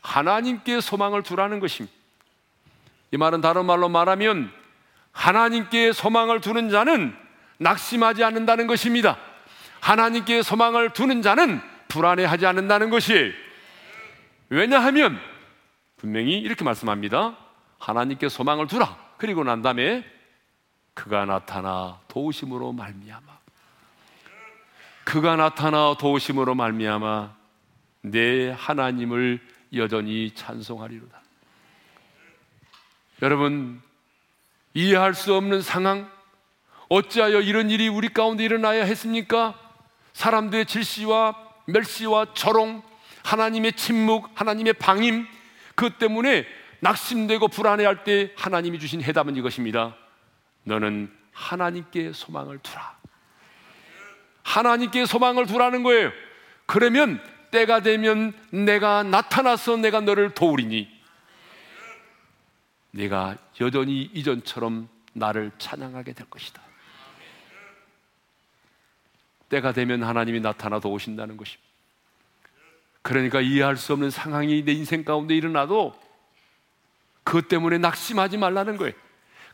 하나님께 0.00 0.80
소망을 0.80 1.22
두라는 1.22 1.60
것입니다. 1.60 1.96
이 3.12 3.16
말은 3.16 3.40
다른 3.40 3.66
말로 3.66 3.88
말하면 3.88 4.52
하나님께 5.12 5.92
소망을 5.92 6.40
두는 6.40 6.70
자는 6.70 7.16
낙심하지 7.58 8.24
않는다는 8.24 8.66
것입니다. 8.66 9.16
하나님께 9.82 10.42
소망을 10.42 10.90
두는 10.90 11.22
자는 11.22 11.60
불안해하지 11.88 12.46
않는다는 12.46 12.88
것이 12.88 13.34
왜냐하면 14.48 15.20
분명히 15.96 16.38
이렇게 16.38 16.64
말씀합니다. 16.64 17.36
하나님께 17.80 18.28
소망을 18.28 18.68
두라. 18.68 18.96
그리고 19.18 19.42
난 19.42 19.60
다음에 19.60 20.04
그가 20.94 21.24
나타나 21.24 22.00
도우심으로 22.08 22.72
말미암아 22.72 23.38
그가 25.04 25.34
나타나 25.34 25.96
도우심으로 25.98 26.54
말미암아 26.54 27.34
내 28.02 28.50
하나님을 28.50 29.40
여전히 29.74 30.30
찬송하리로다. 30.32 31.20
여러분 33.22 33.82
이해할 34.74 35.14
수 35.14 35.34
없는 35.34 35.60
상황 35.60 36.08
어찌하여 36.88 37.40
이런 37.40 37.70
일이 37.70 37.88
우리 37.88 38.08
가운데 38.08 38.44
일어나야 38.44 38.84
했습니까? 38.84 39.61
사람들의 40.12 40.66
질시와 40.66 41.34
멸시와 41.66 42.34
조롱, 42.34 42.82
하나님의 43.24 43.74
침묵, 43.74 44.30
하나님의 44.34 44.74
방임, 44.74 45.26
그 45.74 45.90
때문에 45.90 46.46
낙심되고 46.80 47.48
불안해할 47.48 48.04
때 48.04 48.32
하나님이 48.36 48.78
주신 48.78 49.02
해답은 49.02 49.36
이것입니다. 49.36 49.96
너는 50.64 51.12
하나님께 51.32 52.12
소망을 52.12 52.58
두라. 52.58 52.98
하나님께 54.42 55.06
소망을 55.06 55.46
두라는 55.46 55.82
거예요. 55.82 56.10
그러면 56.66 57.22
때가 57.52 57.80
되면 57.80 58.32
내가 58.50 59.02
나타나서 59.02 59.76
내가 59.76 60.00
너를 60.00 60.34
도우리니 60.34 60.88
내가 62.90 63.36
여전히 63.60 64.02
이전처럼 64.12 64.88
나를 65.12 65.52
찬양하게 65.58 66.14
될 66.14 66.28
것이다. 66.28 66.60
때가 69.52 69.72
되면 69.72 70.02
하나님이 70.02 70.40
나타나 70.40 70.80
도우신다는 70.80 71.36
것입니다. 71.36 71.70
그러니까 73.02 73.42
이해할 73.42 73.76
수 73.76 73.92
없는 73.92 74.08
상황이 74.08 74.64
내 74.64 74.72
인생 74.72 75.04
가운데 75.04 75.36
일어나도 75.36 75.94
그것 77.22 77.48
때문에 77.48 77.76
낙심하지 77.76 78.38
말라는 78.38 78.78
거예요. 78.78 78.94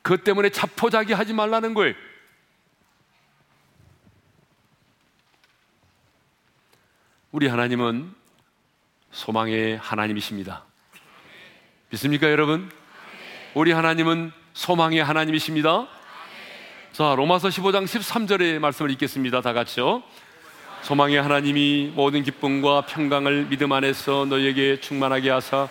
그것 0.03 0.23
때문에 0.23 0.51
자포자기 0.51 1.15
하지 1.15 1.35
말라는 1.35 1.75
거예요. 1.75 1.95
우리 7.33 7.49
하나님은 7.49 8.15
소망의 9.11 9.79
하나님이십니다. 9.79 10.65
믿습니까, 11.91 12.31
여러분? 12.31 12.71
우리 13.55 13.73
하나님은 13.73 14.31
소망의 14.53 15.03
하나님이십니다. 15.03 15.89
자, 16.93 17.15
로마서 17.15 17.49
15장 17.49 17.85
13절의 17.85 18.59
말씀을 18.59 18.91
읽겠습니다. 18.93 19.41
다 19.41 19.53
같이요. 19.53 20.03
소망의 20.83 21.23
하나님이 21.23 21.93
모든 21.95 22.25
기쁨과 22.25 22.87
평강을 22.87 23.47
믿음 23.51 23.71
안에서 23.73 24.25
너희에게 24.25 24.81
충만하게 24.81 25.31
하사 25.31 25.69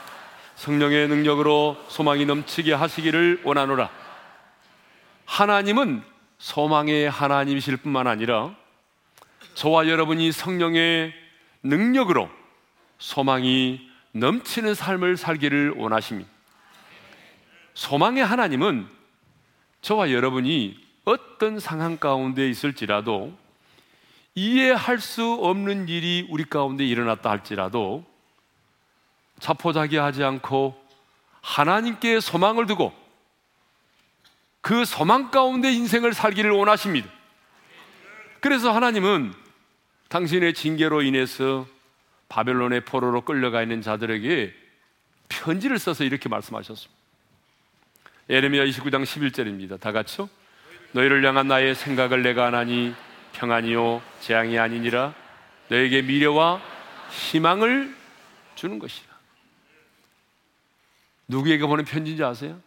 성령의 0.55 1.09
능력으로 1.09 1.75
소망이 1.89 2.25
넘치게 2.25 2.73
하시기를 2.73 3.41
원하노라. 3.43 3.89
하나님은 5.25 6.01
소망의 6.37 7.09
하나님이실 7.09 7.77
뿐만 7.77 8.07
아니라 8.07 8.55
저와 9.55 9.89
여러분이 9.89 10.31
성령의 10.31 11.13
능력으로 11.63 12.29
소망이 12.99 13.81
넘치는 14.13 14.75
삶을 14.75 15.17
살기를 15.17 15.73
원하십니다. 15.77 16.29
소망의 17.73 18.25
하나님은 18.25 18.87
저와 19.81 20.11
여러분이 20.11 20.86
어떤 21.07 21.57
상황 21.61 21.95
가운데 21.95 22.49
있을지라도 22.49 23.33
이해할 24.35 24.99
수 24.99 25.23
없는 25.35 25.87
일이 25.87 26.27
우리 26.29 26.43
가운데 26.43 26.85
일어났다 26.85 27.29
할지라도 27.29 28.03
자포자기하지 29.39 30.25
않고 30.25 30.75
하나님께 31.39 32.19
소망을 32.19 32.65
두고 32.65 32.93
그 34.59 34.83
소망 34.83 35.31
가운데 35.31 35.71
인생을 35.71 36.13
살기를 36.13 36.51
원하십니다. 36.51 37.07
그래서 38.41 38.73
하나님은 38.73 39.33
당신의 40.09 40.55
징계로 40.55 41.03
인해서 41.03 41.65
바벨론의 42.27 42.83
포로로 42.83 43.21
끌려가 43.21 43.61
있는 43.61 43.81
자들에게 43.81 44.53
편지를 45.29 45.79
써서 45.79 46.03
이렇게 46.03 46.27
말씀하셨습니다. 46.27 46.93
예레미야 48.29 48.65
29장 48.65 49.05
11절입니다. 49.05 49.79
다 49.79 49.93
같이요. 49.93 50.29
너희를 50.91 51.25
향한 51.25 51.47
나의 51.47 51.75
생각을 51.75 52.23
내가 52.23 52.47
하나니 52.47 52.95
평안이요 53.33 54.01
재앙이 54.21 54.57
아니니라 54.57 55.13
너에게 55.69 56.01
미래와 56.01 56.61
희망을 57.11 57.95
주는 58.55 58.79
것이라. 58.79 59.07
누구에게 61.27 61.65
보낸 61.65 61.85
편지인지 61.85 62.23
아세요? 62.23 62.59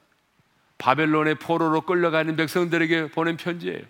바벨론의 0.79 1.37
포로로 1.37 1.83
끌려가는 1.83 2.37
백성들에게 2.37 3.11
보낸 3.11 3.37
편지예요. 3.37 3.83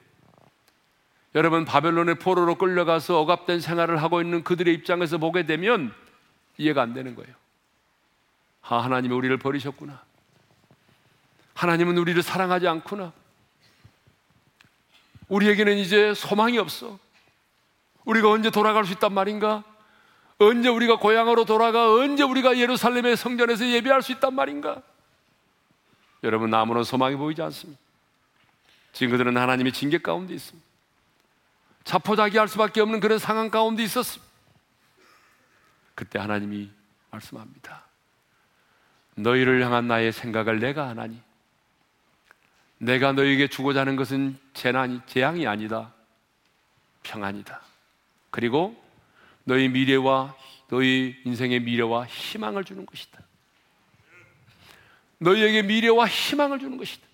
여러분 1.35 1.65
바벨론의 1.65 2.17
포로로 2.17 2.57
끌려가서 2.57 3.21
억압된 3.21 3.61
생활을 3.61 4.03
하고 4.03 4.21
있는 4.21 4.43
그들의 4.43 4.73
입장에서 4.75 5.19
보게 5.19 5.47
되면 5.47 5.93
이해가 6.59 6.83
안 6.83 6.95
되는 6.95 7.15
거예요. 7.15 7.33
아, 8.63 8.79
하나님이 8.79 9.15
우리를 9.15 9.37
버리셨구나. 9.37 10.03
하나님은 11.55 11.99
우리를 11.99 12.21
사랑하지 12.23 12.67
않구나. 12.67 13.13
우리에게는 15.31 15.79
이제 15.79 16.13
소망이 16.13 16.59
없어. 16.59 16.99
우리가 18.05 18.31
언제 18.31 18.51
돌아갈 18.51 18.85
수 18.85 18.93
있단 18.93 19.13
말인가? 19.13 19.65
언제 20.39 20.69
우리가 20.69 20.97
고향으로 20.97 21.45
돌아가? 21.45 21.93
언제 21.93 22.23
우리가 22.23 22.59
예루살렘의 22.59 23.17
성전에서 23.17 23.67
예배할 23.67 24.03
수 24.03 24.13
있단 24.13 24.35
말인가? 24.35 24.83
여러분, 26.25 26.53
아무런 26.53 26.83
소망이 26.83 27.17
보이지 27.17 27.41
않습니다. 27.43 27.81
지금 28.93 29.13
그들은 29.13 29.37
하나님의 29.37 29.73
징계 29.73 29.99
가운데 29.99 30.35
있습니다. 30.35 30.69
자포자기 31.85 32.37
할 32.37 32.49
수밖에 32.49 32.81
없는 32.81 33.01
그런 33.01 33.19
상황 33.19 33.51
가운데 33.51 33.83
있었습니다. 33.85 34.29
그때 35.95 36.19
하나님이 36.19 36.71
말씀합니다. 37.11 37.85
너희를 39.15 39.65
향한 39.65 39.87
나의 39.87 40.13
생각을 40.13 40.59
내가 40.59 40.89
하나니 40.89 41.21
내가 42.83 43.13
너에게 43.13 43.47
주고자 43.47 43.81
하는 43.81 43.95
것은 43.95 44.39
재난이, 44.55 45.03
재앙이 45.07 45.47
아니다. 45.47 45.93
평안이다. 47.03 47.61
그리고 48.31 48.83
너희 49.45 49.69
미래와 49.69 50.35
너희 50.69 51.21
인생의 51.27 51.61
미래와 51.61 52.07
희망을 52.07 52.65
주는 52.65 52.87
것이다. 52.87 53.21
너희에게 55.19 55.63
미래와 55.63 56.09
희망을 56.09 56.59
주는 56.59 56.79
것이다. 56.79 57.07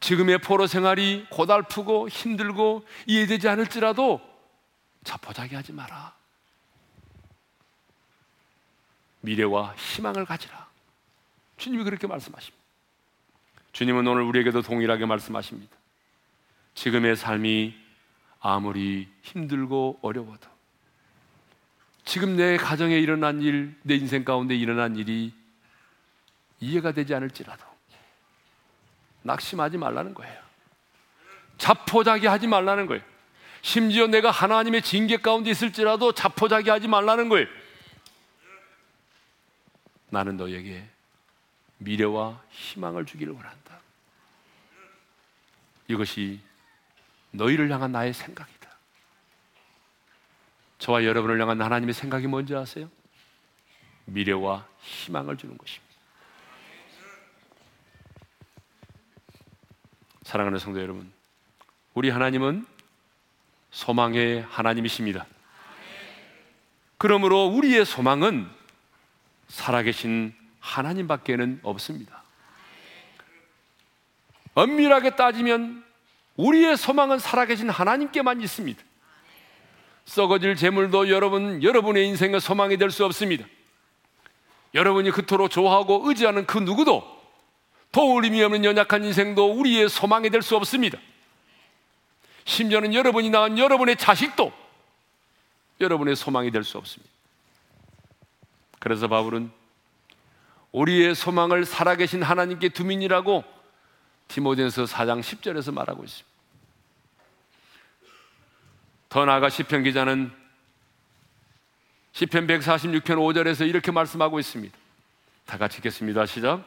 지금의 0.00 0.38
포로 0.38 0.66
생활이 0.66 1.24
고달프고 1.30 2.08
힘들고 2.08 2.84
이해되지 3.06 3.48
않을지라도 3.48 4.20
자포자기 5.04 5.54
하지 5.54 5.72
마라. 5.72 6.16
미래와 9.20 9.76
희망을 9.76 10.24
가지라. 10.24 10.66
주님이 11.58 11.84
그렇게 11.84 12.08
말씀하십니다. 12.08 12.61
주님은 13.72 14.06
오늘 14.06 14.22
우리에게도 14.22 14.62
동일하게 14.62 15.06
말씀하십니다. 15.06 15.74
지금의 16.74 17.16
삶이 17.16 17.74
아무리 18.40 19.08
힘들고 19.22 20.00
어려워도 20.02 20.48
지금 22.04 22.36
내 22.36 22.56
가정에 22.56 22.98
일어난 22.98 23.40
일, 23.40 23.76
내 23.82 23.94
인생 23.94 24.24
가운데 24.24 24.54
일어난 24.54 24.96
일이 24.96 25.32
이해가 26.60 26.92
되지 26.92 27.14
않을지라도 27.14 27.64
낙심하지 29.22 29.78
말라는 29.78 30.14
거예요. 30.14 30.42
자포자기 31.58 32.26
하지 32.26 32.46
말라는 32.46 32.86
거예요. 32.86 33.02
심지어 33.62 34.08
내가 34.08 34.30
하나님의 34.30 34.82
징계 34.82 35.16
가운데 35.16 35.50
있을지라도 35.50 36.12
자포자기 36.12 36.70
하지 36.70 36.88
말라는 36.88 37.28
거예요. 37.28 37.46
나는 40.10 40.36
너에게 40.36 40.84
미래와 41.78 42.42
희망을 42.50 43.06
주기를 43.06 43.32
원한다. 43.32 43.61
이것이 45.88 46.40
너희를 47.32 47.70
향한 47.70 47.92
나의 47.92 48.12
생각이다. 48.12 48.70
저와 50.78 51.04
여러분을 51.04 51.40
향한 51.40 51.60
하나님의 51.60 51.94
생각이 51.94 52.26
뭔지 52.26 52.54
아세요? 52.54 52.90
미래와 54.06 54.66
희망을 54.80 55.36
주는 55.36 55.56
것입니다. 55.56 55.92
사랑하는 60.24 60.58
성도 60.58 60.80
여러분, 60.80 61.12
우리 61.94 62.10
하나님은 62.10 62.66
소망의 63.70 64.42
하나님이십니다. 64.42 65.26
그러므로 66.98 67.46
우리의 67.46 67.84
소망은 67.84 68.48
살아계신 69.48 70.34
하나님밖에는 70.60 71.60
없습니다. 71.62 72.21
엄밀하게 74.54 75.16
따지면 75.16 75.84
우리의 76.36 76.76
소망은 76.76 77.18
살아계신 77.18 77.70
하나님께만 77.70 78.40
있습니다. 78.40 78.82
썩어질 80.04 80.56
재물도 80.56 81.08
여러분, 81.10 81.62
여러분의 81.62 82.06
인생의 82.08 82.40
소망이 82.40 82.76
될 82.76 82.90
수 82.90 83.04
없습니다. 83.04 83.44
여러분이 84.74 85.10
그토록 85.10 85.50
좋아하고 85.50 86.02
의지하는 86.08 86.46
그 86.46 86.58
누구도 86.58 87.04
도울림이 87.92 88.42
없는 88.42 88.64
연약한 88.64 89.04
인생도 89.04 89.52
우리의 89.52 89.88
소망이 89.88 90.30
될 90.30 90.42
수 90.42 90.56
없습니다. 90.56 90.98
심지어는 92.44 92.94
여러분이 92.94 93.30
낳은 93.30 93.58
여러분의 93.58 93.96
자식도 93.96 94.52
여러분의 95.80 96.16
소망이 96.16 96.50
될 96.50 96.64
수 96.64 96.78
없습니다. 96.78 97.12
그래서 98.80 99.06
바울은 99.08 99.52
우리의 100.72 101.14
소망을 101.14 101.64
살아계신 101.66 102.22
하나님께 102.22 102.70
두민이라고 102.70 103.44
디모데서 104.28 104.84
4장 104.84 105.20
10절에서 105.20 105.72
말하고 105.72 106.04
있습니다. 106.04 106.30
더 109.08 109.24
나아가 109.24 109.50
시편 109.50 109.82
기자는 109.82 110.32
시편 112.12 112.46
146편 112.46 113.04
5절에서 113.04 113.68
이렇게 113.68 113.90
말씀하고 113.90 114.38
있습니다. 114.38 114.76
다 115.46 115.58
같이 115.58 115.78
읽겠습니다. 115.78 116.26
시작. 116.26 116.64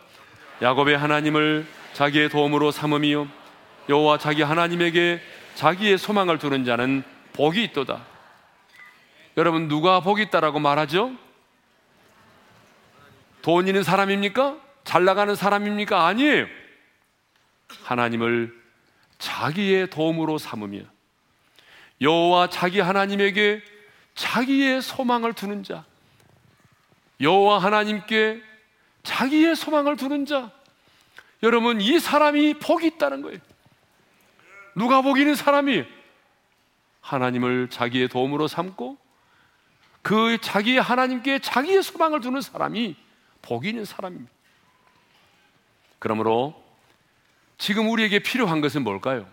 야곱의 0.62 0.98
하나님을 0.98 1.66
자기의 1.94 2.30
도움으로 2.30 2.72
삼음이요 2.72 3.28
여호와 3.90 4.18
자기 4.18 4.42
하나님에게 4.42 5.22
자기의 5.56 5.98
소망을 5.98 6.38
두는 6.38 6.66
자는 6.66 7.04
복이 7.34 7.64
있도다. 7.64 8.06
여러분 9.38 9.68
누가 9.68 10.00
복이 10.00 10.24
있다라고 10.24 10.60
말하죠? 10.60 11.14
돈 13.42 13.68
있는 13.68 13.84
사람입니까? 13.84 14.58
잘 14.84 15.04
나가는 15.06 15.36
사람입니까? 15.36 16.06
아니에요. 16.08 16.48
하나님을 17.84 18.54
자기의 19.18 19.90
도움으로 19.90 20.38
삼으며 20.38 20.82
여호와 22.02 22.50
자기 22.50 22.80
하나님에게 22.80 23.62
자기의 24.16 24.82
소망을 24.82 25.34
두는 25.34 25.64
자 25.64 25.86
여호와 27.22 27.60
하나님께 27.60 28.42
자기의 29.04 29.56
소망을 29.56 29.96
두는 29.96 30.26
자 30.26 30.52
여러분 31.44 31.80
이 31.80 32.00
사람이 32.00 32.56
복이 32.56 32.88
있다는 32.88 33.22
거예요. 33.22 33.40
누가 34.76 35.02
복 35.02 35.20
있는 35.20 35.36
사람이 35.36 35.86
하나님을 37.02 37.70
자기의 37.70 38.10
도움으로 38.10 38.48
삼고 38.48 38.98
그 40.02 40.38
자기의 40.42 40.82
하나님께 40.82 41.40
자기의 41.40 41.84
소망을 41.84 42.20
두는 42.20 42.42
사람이 42.42 42.96
복 43.42 43.66
있는 43.66 43.86
사람입니다. 43.86 44.32
그러므로 46.00 46.65
지금 47.58 47.90
우리에게 47.90 48.20
필요한 48.20 48.62
것은 48.62 48.84
뭘까요? 48.84 49.26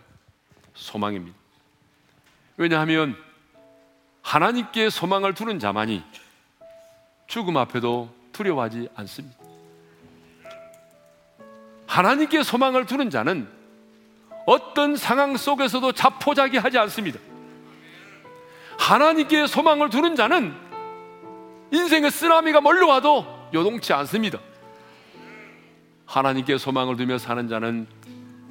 소망입니다. 0.73 1.37
왜냐하면 2.57 3.15
하나님께 4.21 4.89
소망을 4.89 5.33
두는 5.33 5.59
자만이 5.59 6.03
죽음 7.27 7.57
앞에도 7.57 8.13
두려워하지 8.31 8.89
않습니다. 8.95 9.37
하나님께 11.87 12.43
소망을 12.43 12.85
두는 12.85 13.09
자는 13.09 13.47
어떤 14.45 14.95
상황 14.95 15.37
속에서도 15.37 15.91
자포자기하지 15.91 16.77
않습니다. 16.79 17.19
하나님께 18.79 19.47
소망을 19.47 19.89
두는 19.89 20.15
자는 20.15 20.53
인생의 21.71 22.11
쓰나미가 22.11 22.61
몰려와도 22.61 23.49
요동치 23.53 23.93
않습니다. 23.93 24.39
하나님께 26.05 26.57
소망을 26.57 26.97
두며 26.97 27.17
사는 27.17 27.47
자는 27.47 27.87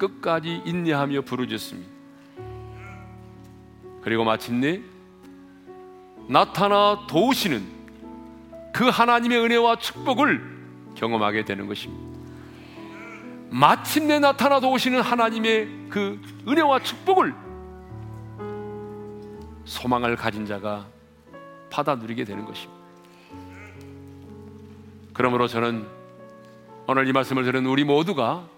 끝까지 0.03 0.61
인내하며 0.65 1.21
부르짖습니다. 1.21 1.89
그리고 4.01 4.25
마침내 4.25 4.81
나타나 6.27 7.05
도우시는 7.07 7.63
그 8.73 8.89
하나님의 8.89 9.39
은혜와 9.39 9.77
축복을 9.77 10.41
경험하게 10.95 11.45
되는 11.45 11.67
것입니다. 11.67 12.03
마침내 13.49 14.19
나타나 14.19 14.59
도우시는 14.59 14.99
하나님의 14.99 15.69
그 15.89 16.19
은혜와 16.47 16.81
축복을 16.81 17.33
소망을 19.63 20.15
가진 20.15 20.45
자가 20.45 20.87
받아 21.69 21.95
누리게 21.95 22.25
되는 22.25 22.43
것입니다. 22.45 22.83
그러므로 25.13 25.47
저는 25.47 25.87
오늘 26.87 27.07
이 27.07 27.13
말씀을 27.13 27.43
들은 27.43 27.65
우리 27.65 27.83
모두가 27.83 28.52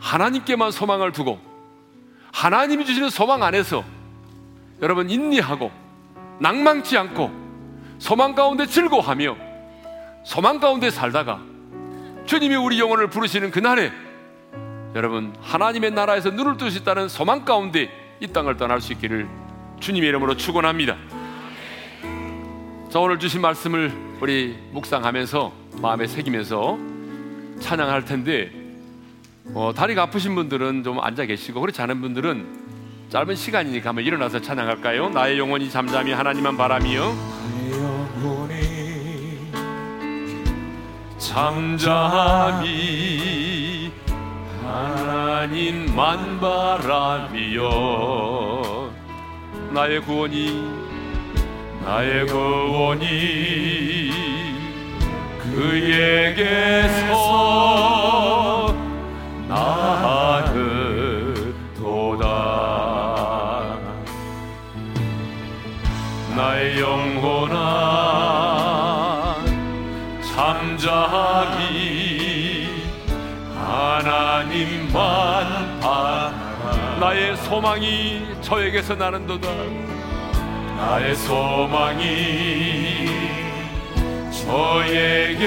하나님께만 0.00 0.70
소망을 0.70 1.12
두고 1.12 1.38
하나님이 2.32 2.84
주시는 2.84 3.10
소망 3.10 3.42
안에서 3.42 3.84
여러분 4.82 5.10
인내하고 5.10 5.70
낭망치 6.40 6.96
않고 6.96 7.30
소망 7.98 8.34
가운데 8.34 8.66
즐거워하며 8.66 9.36
소망 10.24 10.58
가운데 10.58 10.90
살다가 10.90 11.40
주님이 12.26 12.56
우리 12.56 12.78
영혼을 12.80 13.08
부르시는 13.10 13.50
그날에 13.50 13.92
여러분 14.94 15.34
하나님의 15.40 15.92
나라에서 15.92 16.30
눈을 16.30 16.56
뜰 16.56 16.70
수 16.70 16.78
있다는 16.78 17.08
소망 17.08 17.44
가운데 17.44 17.90
이 18.20 18.26
땅을 18.26 18.56
떠날 18.56 18.80
수 18.80 18.92
있기를 18.92 19.28
주님의 19.80 20.08
이름으로 20.08 20.36
축원합니다. 20.36 20.96
자 22.90 22.98
오늘 22.98 23.18
주신 23.18 23.40
말씀을 23.40 23.92
우리 24.20 24.56
묵상하면서 24.72 25.52
마음에 25.80 26.06
새기면서 26.06 26.78
찬양할 27.60 28.04
텐데 28.04 28.59
어, 29.54 29.72
다리가 29.74 30.02
아프신 30.04 30.34
분들은 30.34 30.84
좀 30.84 31.00
앉아 31.00 31.24
계시고 31.26 31.60
그렇지 31.60 31.82
않은 31.82 32.00
분들은 32.00 32.70
짧은 33.10 33.34
시간이니까 33.34 33.88
한번 33.90 34.04
일어나서 34.04 34.40
찬양할까요? 34.40 35.10
나의 35.10 35.38
영혼이 35.38 35.68
잠잠히 35.70 36.12
하나님만 36.12 36.56
바라미요. 36.56 37.40
잠잠히 42.60 43.90
하나님만 44.62 46.38
바라미요. 46.40 47.70
나의 49.72 50.00
구원이 50.02 50.80
나의 51.84 52.26
구원이 52.26 53.10
그에게 55.54 56.88
소망이 77.60 78.24
저에게서 78.40 78.94
나는도다. 78.94 79.46
나의 80.78 81.14
소망이 81.14 83.06
저에게서 84.32 85.44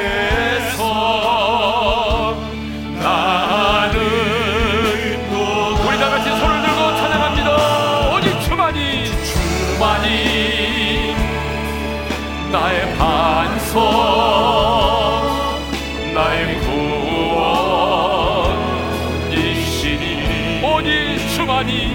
나는 3.02 4.00
우리 5.88 5.98
다 5.98 6.08
같이 6.12 6.30
손을 6.30 6.62
들고 6.62 6.80
찬양합니다. 6.98 7.50
오직 8.16 8.40
주만이 8.42 9.08
주만이 9.74 11.16
나의 12.52 12.96
반석 12.96 13.82
나의 16.14 16.60
구원이시니 19.34 20.62
오직 20.64 21.18
주만이 21.36 21.93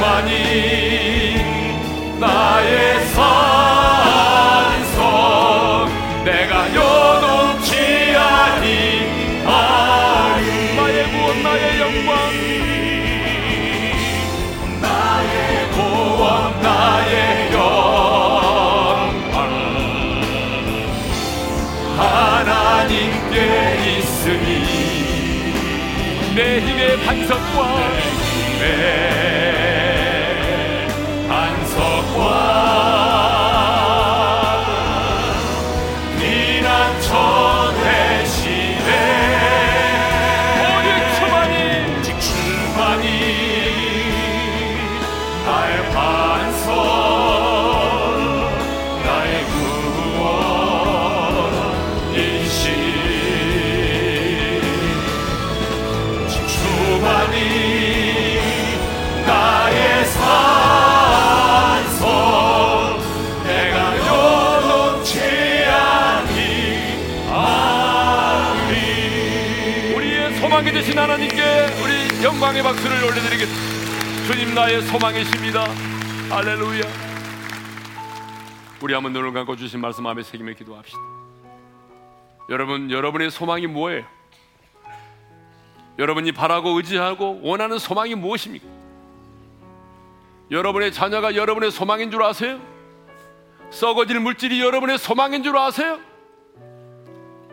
주만이 0.00 0.32
나의 2.18 3.04
산성 3.12 3.20
내가 6.24 6.74
여동치 6.74 8.16
아니하리 8.16 9.44
나의 10.74 11.04
구원 11.12 11.42
나의 11.42 11.80
영광 11.80 12.10
나의 14.80 15.70
구원 15.72 16.62
나의 16.62 17.52
영광. 17.52 19.36
하나님께 21.98 23.36
있으니 23.98 24.48
내 26.34 26.38
기회 26.62 26.96
반석과 27.04 27.58
되신 28.58 29.19
하나님께 71.00 71.42
우리 71.82 72.22
영광의 72.22 72.62
박수를 72.62 73.04
올려드리겠습니다. 73.04 74.26
주님 74.26 74.54
나의 74.54 74.82
소망이십니다. 74.82 75.64
할렐루야. 76.28 76.82
우리 78.82 78.92
한번 78.92 79.14
눈을 79.14 79.32
감고 79.32 79.56
주신 79.56 79.80
말씀 79.80 80.04
마음에 80.04 80.22
새기며 80.22 80.52
기도합시다. 80.52 80.98
여러분, 82.50 82.90
여러분의 82.90 83.30
소망이 83.30 83.66
뭐예요? 83.66 84.04
여러분이 85.98 86.32
바라고 86.32 86.76
의지하고 86.76 87.40
원하는 87.42 87.78
소망이 87.78 88.14
무엇입니까? 88.14 88.66
여러분의 90.50 90.92
자녀가 90.92 91.34
여러분의 91.34 91.70
소망인 91.70 92.10
줄 92.10 92.22
아세요? 92.22 92.60
썩어질 93.70 94.20
물질이 94.20 94.60
여러분의 94.60 94.98
소망인 94.98 95.42
줄 95.42 95.56
아세요? 95.56 95.98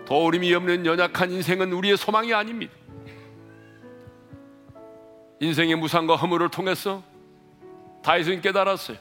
도우림이 0.06 0.54
없는 0.54 0.86
연약한 0.86 1.32
인생은 1.32 1.72
우리의 1.72 1.96
소망이 1.96 2.34
아닙니다. 2.34 2.74
인생의 5.40 5.76
무상과 5.76 6.16
허물을 6.16 6.50
통해서 6.50 7.04
다윗은 8.04 8.42
깨달았어요. 8.42 8.98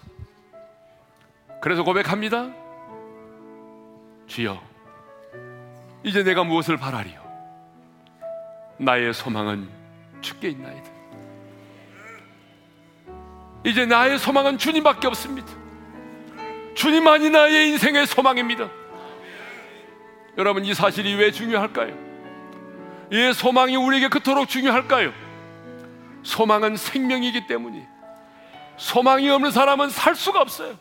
그래서 1.60 1.82
고백합니다. 1.82 2.50
주여, 4.26 4.60
이제 6.02 6.22
내가 6.22 6.44
무엇을 6.44 6.76
바라리요? 6.76 7.24
나의 8.78 9.14
소망은 9.14 9.68
주께 10.20 10.48
있나이다. 10.50 10.90
이제 13.64 13.86
나의 13.86 14.18
소망은 14.18 14.58
주님밖에 14.58 15.06
없습니다. 15.06 15.48
주님만이 16.74 17.30
나의 17.30 17.70
인생의 17.70 18.06
소망입니다. 18.06 18.68
여러분, 20.36 20.64
이 20.64 20.74
사실이 20.74 21.14
왜 21.14 21.30
중요할까요? 21.30 21.96
이 23.10 23.32
소망이 23.32 23.76
우리에게 23.76 24.08
그토록 24.08 24.48
중요할까요? 24.48 25.25
소망은 26.26 26.76
생명이기 26.76 27.46
때문이 27.46 27.84
소망이 28.76 29.30
없는 29.30 29.52
사람은 29.52 29.90
살 29.90 30.16
수가 30.16 30.40
없어요. 30.40 30.76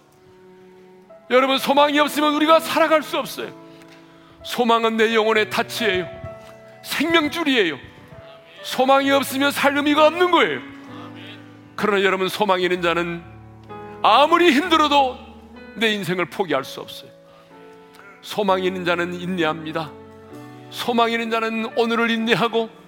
여러분 1.29 1.59
소망이 1.59 1.99
없으면 1.99 2.33
우리가 2.33 2.59
살아갈 2.59 3.03
수 3.03 3.17
없어요. 3.19 3.53
소망은 4.43 4.97
내 4.97 5.13
영혼의 5.13 5.51
타치예요. 5.51 6.09
생명줄이에요. 6.83 7.77
소망이 8.63 9.11
없으면 9.11 9.51
살 9.51 9.77
의미가 9.77 10.07
없는 10.07 10.31
거예요. 10.31 10.61
그러나 11.75 12.03
여러분 12.03 12.27
소망이 12.27 12.63
있는 12.63 12.81
자는 12.81 13.23
아무리 14.01 14.51
힘들어도 14.51 15.17
내 15.75 15.93
인생을 15.93 16.25
포기할 16.25 16.63
수 16.63 16.81
없어요. 16.81 17.11
소망이 18.21 18.65
있는 18.65 18.83
자는 18.83 19.13
인내합니다. 19.13 19.91
소망이 20.71 21.13
있는 21.13 21.29
자는 21.29 21.71
오늘을 21.77 22.09
인내하고 22.09 22.84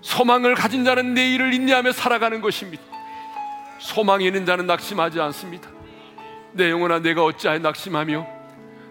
소망을 0.00 0.54
가진 0.54 0.84
자는 0.84 1.14
내일을 1.14 1.52
인내하며 1.54 1.92
살아가는 1.92 2.40
것입니다. 2.40 2.82
소망이 3.80 4.26
있는 4.26 4.46
자는 4.46 4.66
낙심하지 4.66 5.20
않습니다. 5.20 5.70
내 6.52 6.70
영혼아 6.70 7.00
내가 7.00 7.24
어찌하여 7.24 7.58
낙심하며 7.58 8.26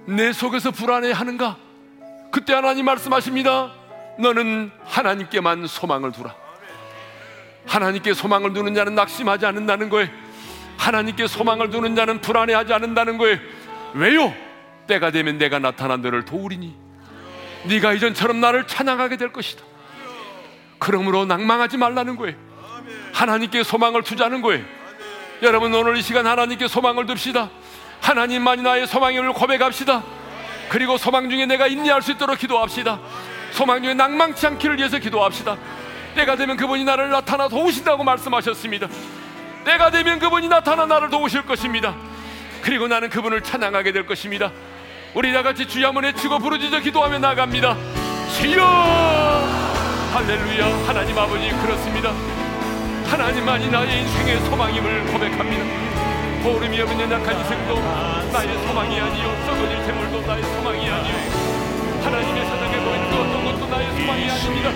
내 0.05 0.31
속에서 0.31 0.71
불안해하는가? 0.71 1.57
그때 2.31 2.53
하나님 2.53 2.85
말씀하십니다. 2.85 3.73
너는 4.19 4.71
하나님께만 4.85 5.67
소망을 5.67 6.11
두라. 6.11 6.33
하나님께 7.65 8.13
소망을 8.13 8.53
두는 8.53 8.73
자는 8.73 8.95
낙심하지 8.95 9.45
않는다는 9.45 9.89
거예요. 9.89 10.09
하나님께 10.77 11.27
소망을 11.27 11.69
두는 11.69 11.95
자는 11.95 12.21
불안해하지 12.21 12.73
않는다는 12.73 13.17
거예요. 13.17 13.37
왜요? 13.93 14.33
때가 14.87 15.11
되면 15.11 15.37
내가 15.37 15.59
나타난 15.59 16.01
너를 16.01 16.23
도우리니 16.23 16.73
네가 17.65 17.93
이전처럼 17.93 18.39
나를 18.39 18.67
찬양하게 18.67 19.17
될 19.17 19.33
것이다. 19.33 19.66
그러므로 20.79 21.25
낭망하지 21.25 21.77
말라는 21.77 22.15
거예요. 22.15 22.35
하나님께 23.13 23.63
소망을 23.63 24.03
두자는 24.03 24.41
거예요. 24.41 24.63
여러분 25.41 25.73
오늘 25.73 25.97
이 25.97 26.01
시간 26.01 26.25
하나님께 26.25 26.67
소망을 26.67 27.07
둡시다. 27.07 27.49
하나님만이 28.01 28.61
나의 28.61 28.87
소망임을 28.87 29.33
고백합시다. 29.33 30.03
그리고 30.69 30.97
소망 30.97 31.29
중에 31.29 31.45
내가 31.45 31.67
인내할 31.67 32.01
수 32.01 32.11
있도록 32.11 32.37
기도합시다. 32.37 32.99
소망 33.51 33.81
중에 33.81 33.93
낭망치 33.93 34.45
않기를 34.45 34.77
위해서 34.77 34.99
기도합시다. 34.99 35.57
때가 36.15 36.35
되면 36.35 36.57
그분이 36.57 36.83
나를 36.83 37.09
나타나 37.09 37.47
도우신다고 37.47 38.03
말씀하셨습니다. 38.03 38.87
때가 39.65 39.91
되면 39.91 40.19
그분이 40.19 40.47
나타나 40.47 40.85
나를 40.85 41.09
도우실 41.09 41.43
것입니다. 41.43 41.95
그리고 42.61 42.87
나는 42.87 43.09
그분을 43.09 43.41
찬양하게 43.41 43.91
될 43.91 44.05
것입니다. 44.05 44.51
우리 45.13 45.31
다 45.31 45.43
같이 45.43 45.65
한번 45.83 46.03
외치고 46.03 46.39
부르짖어 46.39 46.79
기도하며 46.79 47.19
나갑니다. 47.19 47.75
주여! 48.39 49.26
할렐루야 50.17 50.65
하나님 50.87 51.15
아버지 51.15 51.47
그렇습니다. 51.61 52.09
하나님만이 53.05 53.69
나의 53.69 54.01
인생의 54.01 54.39
소망임을 54.49 55.05
고백합니다. 55.13 55.63
보름이 56.41 56.81
없는 56.81 57.01
연약한 57.01 57.37
인생도 57.37 57.75
나의 58.33 58.57
소망이 58.65 58.99
아니요 58.99 59.25
썩어질 59.45 59.77
재물도 59.85 60.21
나의 60.25 60.41
소망이 60.41 60.89
아니요. 60.89 61.15
하나님의 62.01 62.45
사랑에 62.49 62.79
보이는 62.81 63.11
그 63.11 63.15
어떤 63.21 63.45
것도 63.45 63.67
나의 63.69 63.85
소망이 63.93 64.27
아닙니다. 64.27 64.71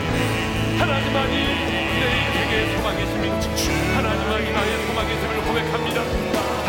하나님만이 0.77 1.33
내 1.33 2.05
인생의 2.21 2.77
소망이십니다. 2.77 3.97
하나님만이 3.97 4.45
나의 4.53 4.85
소망이심을 4.85 5.41
고백합니다. 5.41 6.01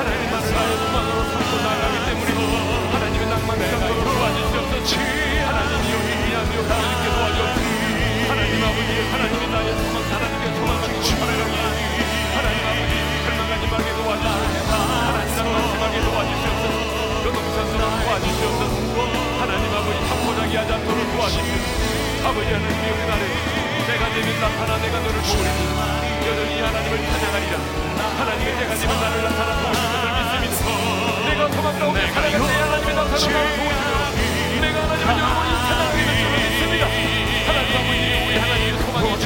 하나님만을 0.01 0.47
나의 0.49 0.77
소망으로 0.81 1.20
삼고 1.29 1.53
나가기 1.61 1.97
때문에 2.09 2.89
하나님의 2.89 3.29
낭만의 3.29 3.70
감으로 3.70 4.03
도와주시옵소서 4.03 4.97
하나님이여 5.45 5.97
위대하며 6.09 6.53
하나님께 6.73 7.07
도와주옵소서 7.12 7.91
하나님 8.33 8.64
아버지 8.64 8.91
하나님이 9.12 9.45
나의 9.53 9.76
소망 9.76 10.01
하나님의 10.09 10.57
소망을 10.57 11.05
살아가기 11.05 11.61
하나님 12.33 12.64
아버지 12.64 12.93
절망하지 13.28 13.64
말게 13.68 13.89
도와주시옵소서. 13.93 14.72
하나님 14.72 15.37
나를 15.37 15.61
심하게 15.68 16.01
도와주시옵소서. 16.01 16.76
요동천스러 17.28 17.83
도와주시옵소서. 17.93 18.74
하나님 19.37 19.64
아버지 19.76 19.99
참고자기 20.09 20.57
하지 20.57 20.72
않도록 20.72 21.12
도와주시옵소서. 21.12 22.28
아버지 22.28 22.49
하나님이 22.57 22.85
우리 22.89 23.03
나를 23.05 23.22
내가 23.85 24.03
되면 24.16 24.41
나타나 24.41 24.78
내가 24.80 24.97
너를 24.97 25.20
보리니 25.20 25.61
여전히 26.24 26.61
하나님을 26.62 26.93
찬양하리라. 27.05 27.55
하나님의 28.16 28.51
때가 28.57 28.74
되면 28.80 28.93
나를 28.97 29.22
나타나 29.28 29.61
것을 29.61 30.41
믿습니다 30.41 31.28
내가 31.28 31.49
소망 31.53 31.78
가운데 31.78 32.01
살아갈 32.09 32.33
때 32.33 32.37
하나님의 32.41 32.95
나타나 32.97 33.09
도우시며 33.12 33.37
내가 34.62 34.76
찬양하게 35.05 36.01
될 36.01 36.16
줄을 36.16 36.33
믿습니다. 36.49 36.87
하나님 37.45 37.76
아버지 37.76 38.12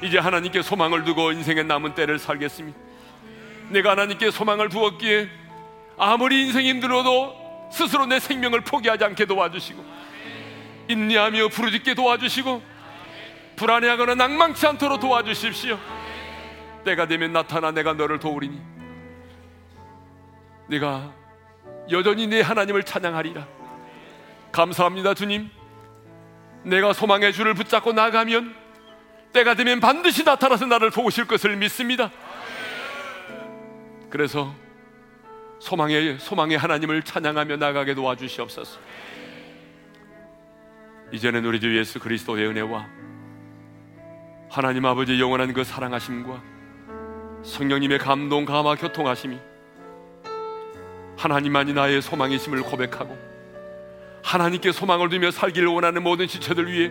이제 0.00 0.18
하나님께 0.18 0.62
소망을 0.62 1.04
두고 1.04 1.32
인생의 1.32 1.64
남은 1.64 1.94
때를 1.94 2.18
살겠습니다. 2.18 2.78
내가 3.70 3.90
하나님께 3.92 4.30
소망을 4.30 4.68
두었기에 4.68 5.28
아무리 5.98 6.46
인생이 6.46 6.68
힘들어도 6.70 7.68
스스로 7.72 8.06
내 8.06 8.20
생명을 8.20 8.60
포기하지 8.62 9.04
않게 9.04 9.26
도와주시고 9.26 9.84
인내하며 10.88 11.48
부르짖게 11.48 11.94
도와주시고 11.94 12.62
불안해하거나 13.56 14.14
낭망치 14.14 14.66
않도록 14.66 15.00
도와주십시오. 15.00 15.78
때가 16.84 17.06
되면 17.06 17.32
나타나 17.32 17.70
내가 17.70 17.92
너를 17.92 18.18
도우리니 18.18 18.60
내가 20.68 21.12
여전히 21.90 22.26
내 22.26 22.40
하나님을 22.40 22.82
찬양하리라 22.84 23.46
감사합니다 24.52 25.14
주님 25.14 25.50
내가 26.62 26.92
소망의 26.92 27.32
줄을 27.32 27.54
붙잡고 27.54 27.92
나가면 27.92 28.54
때가 29.32 29.54
되면 29.54 29.80
반드시 29.80 30.24
나타나서 30.24 30.66
나를 30.66 30.90
도우실 30.90 31.26
것을 31.26 31.56
믿습니다 31.56 32.10
그래서 34.10 34.54
소망의 35.60 36.18
소망의 36.18 36.56
하나님을 36.56 37.02
찬양하며 37.02 37.56
나가게 37.56 37.94
도와주시옵소서. 37.94 38.78
이제는 41.12 41.44
우리 41.44 41.58
주 41.58 41.76
예수 41.76 41.98
그리스도의 41.98 42.46
은혜와 42.46 42.86
하나님 44.50 44.86
아버지 44.86 45.20
영원한 45.20 45.52
그 45.52 45.64
사랑하심과 45.64 46.42
성령님의 47.42 47.98
감동 47.98 48.44
감화 48.44 48.74
교통하심이 48.76 49.38
하나님만이 51.16 51.72
나의 51.72 52.02
소망이심을 52.02 52.62
고백하고 52.62 53.16
하나님께 54.22 54.72
소망을 54.72 55.08
두며 55.08 55.30
살기를 55.30 55.68
원하는 55.68 56.02
모든 56.02 56.26
지체들 56.26 56.70
위해 56.70 56.90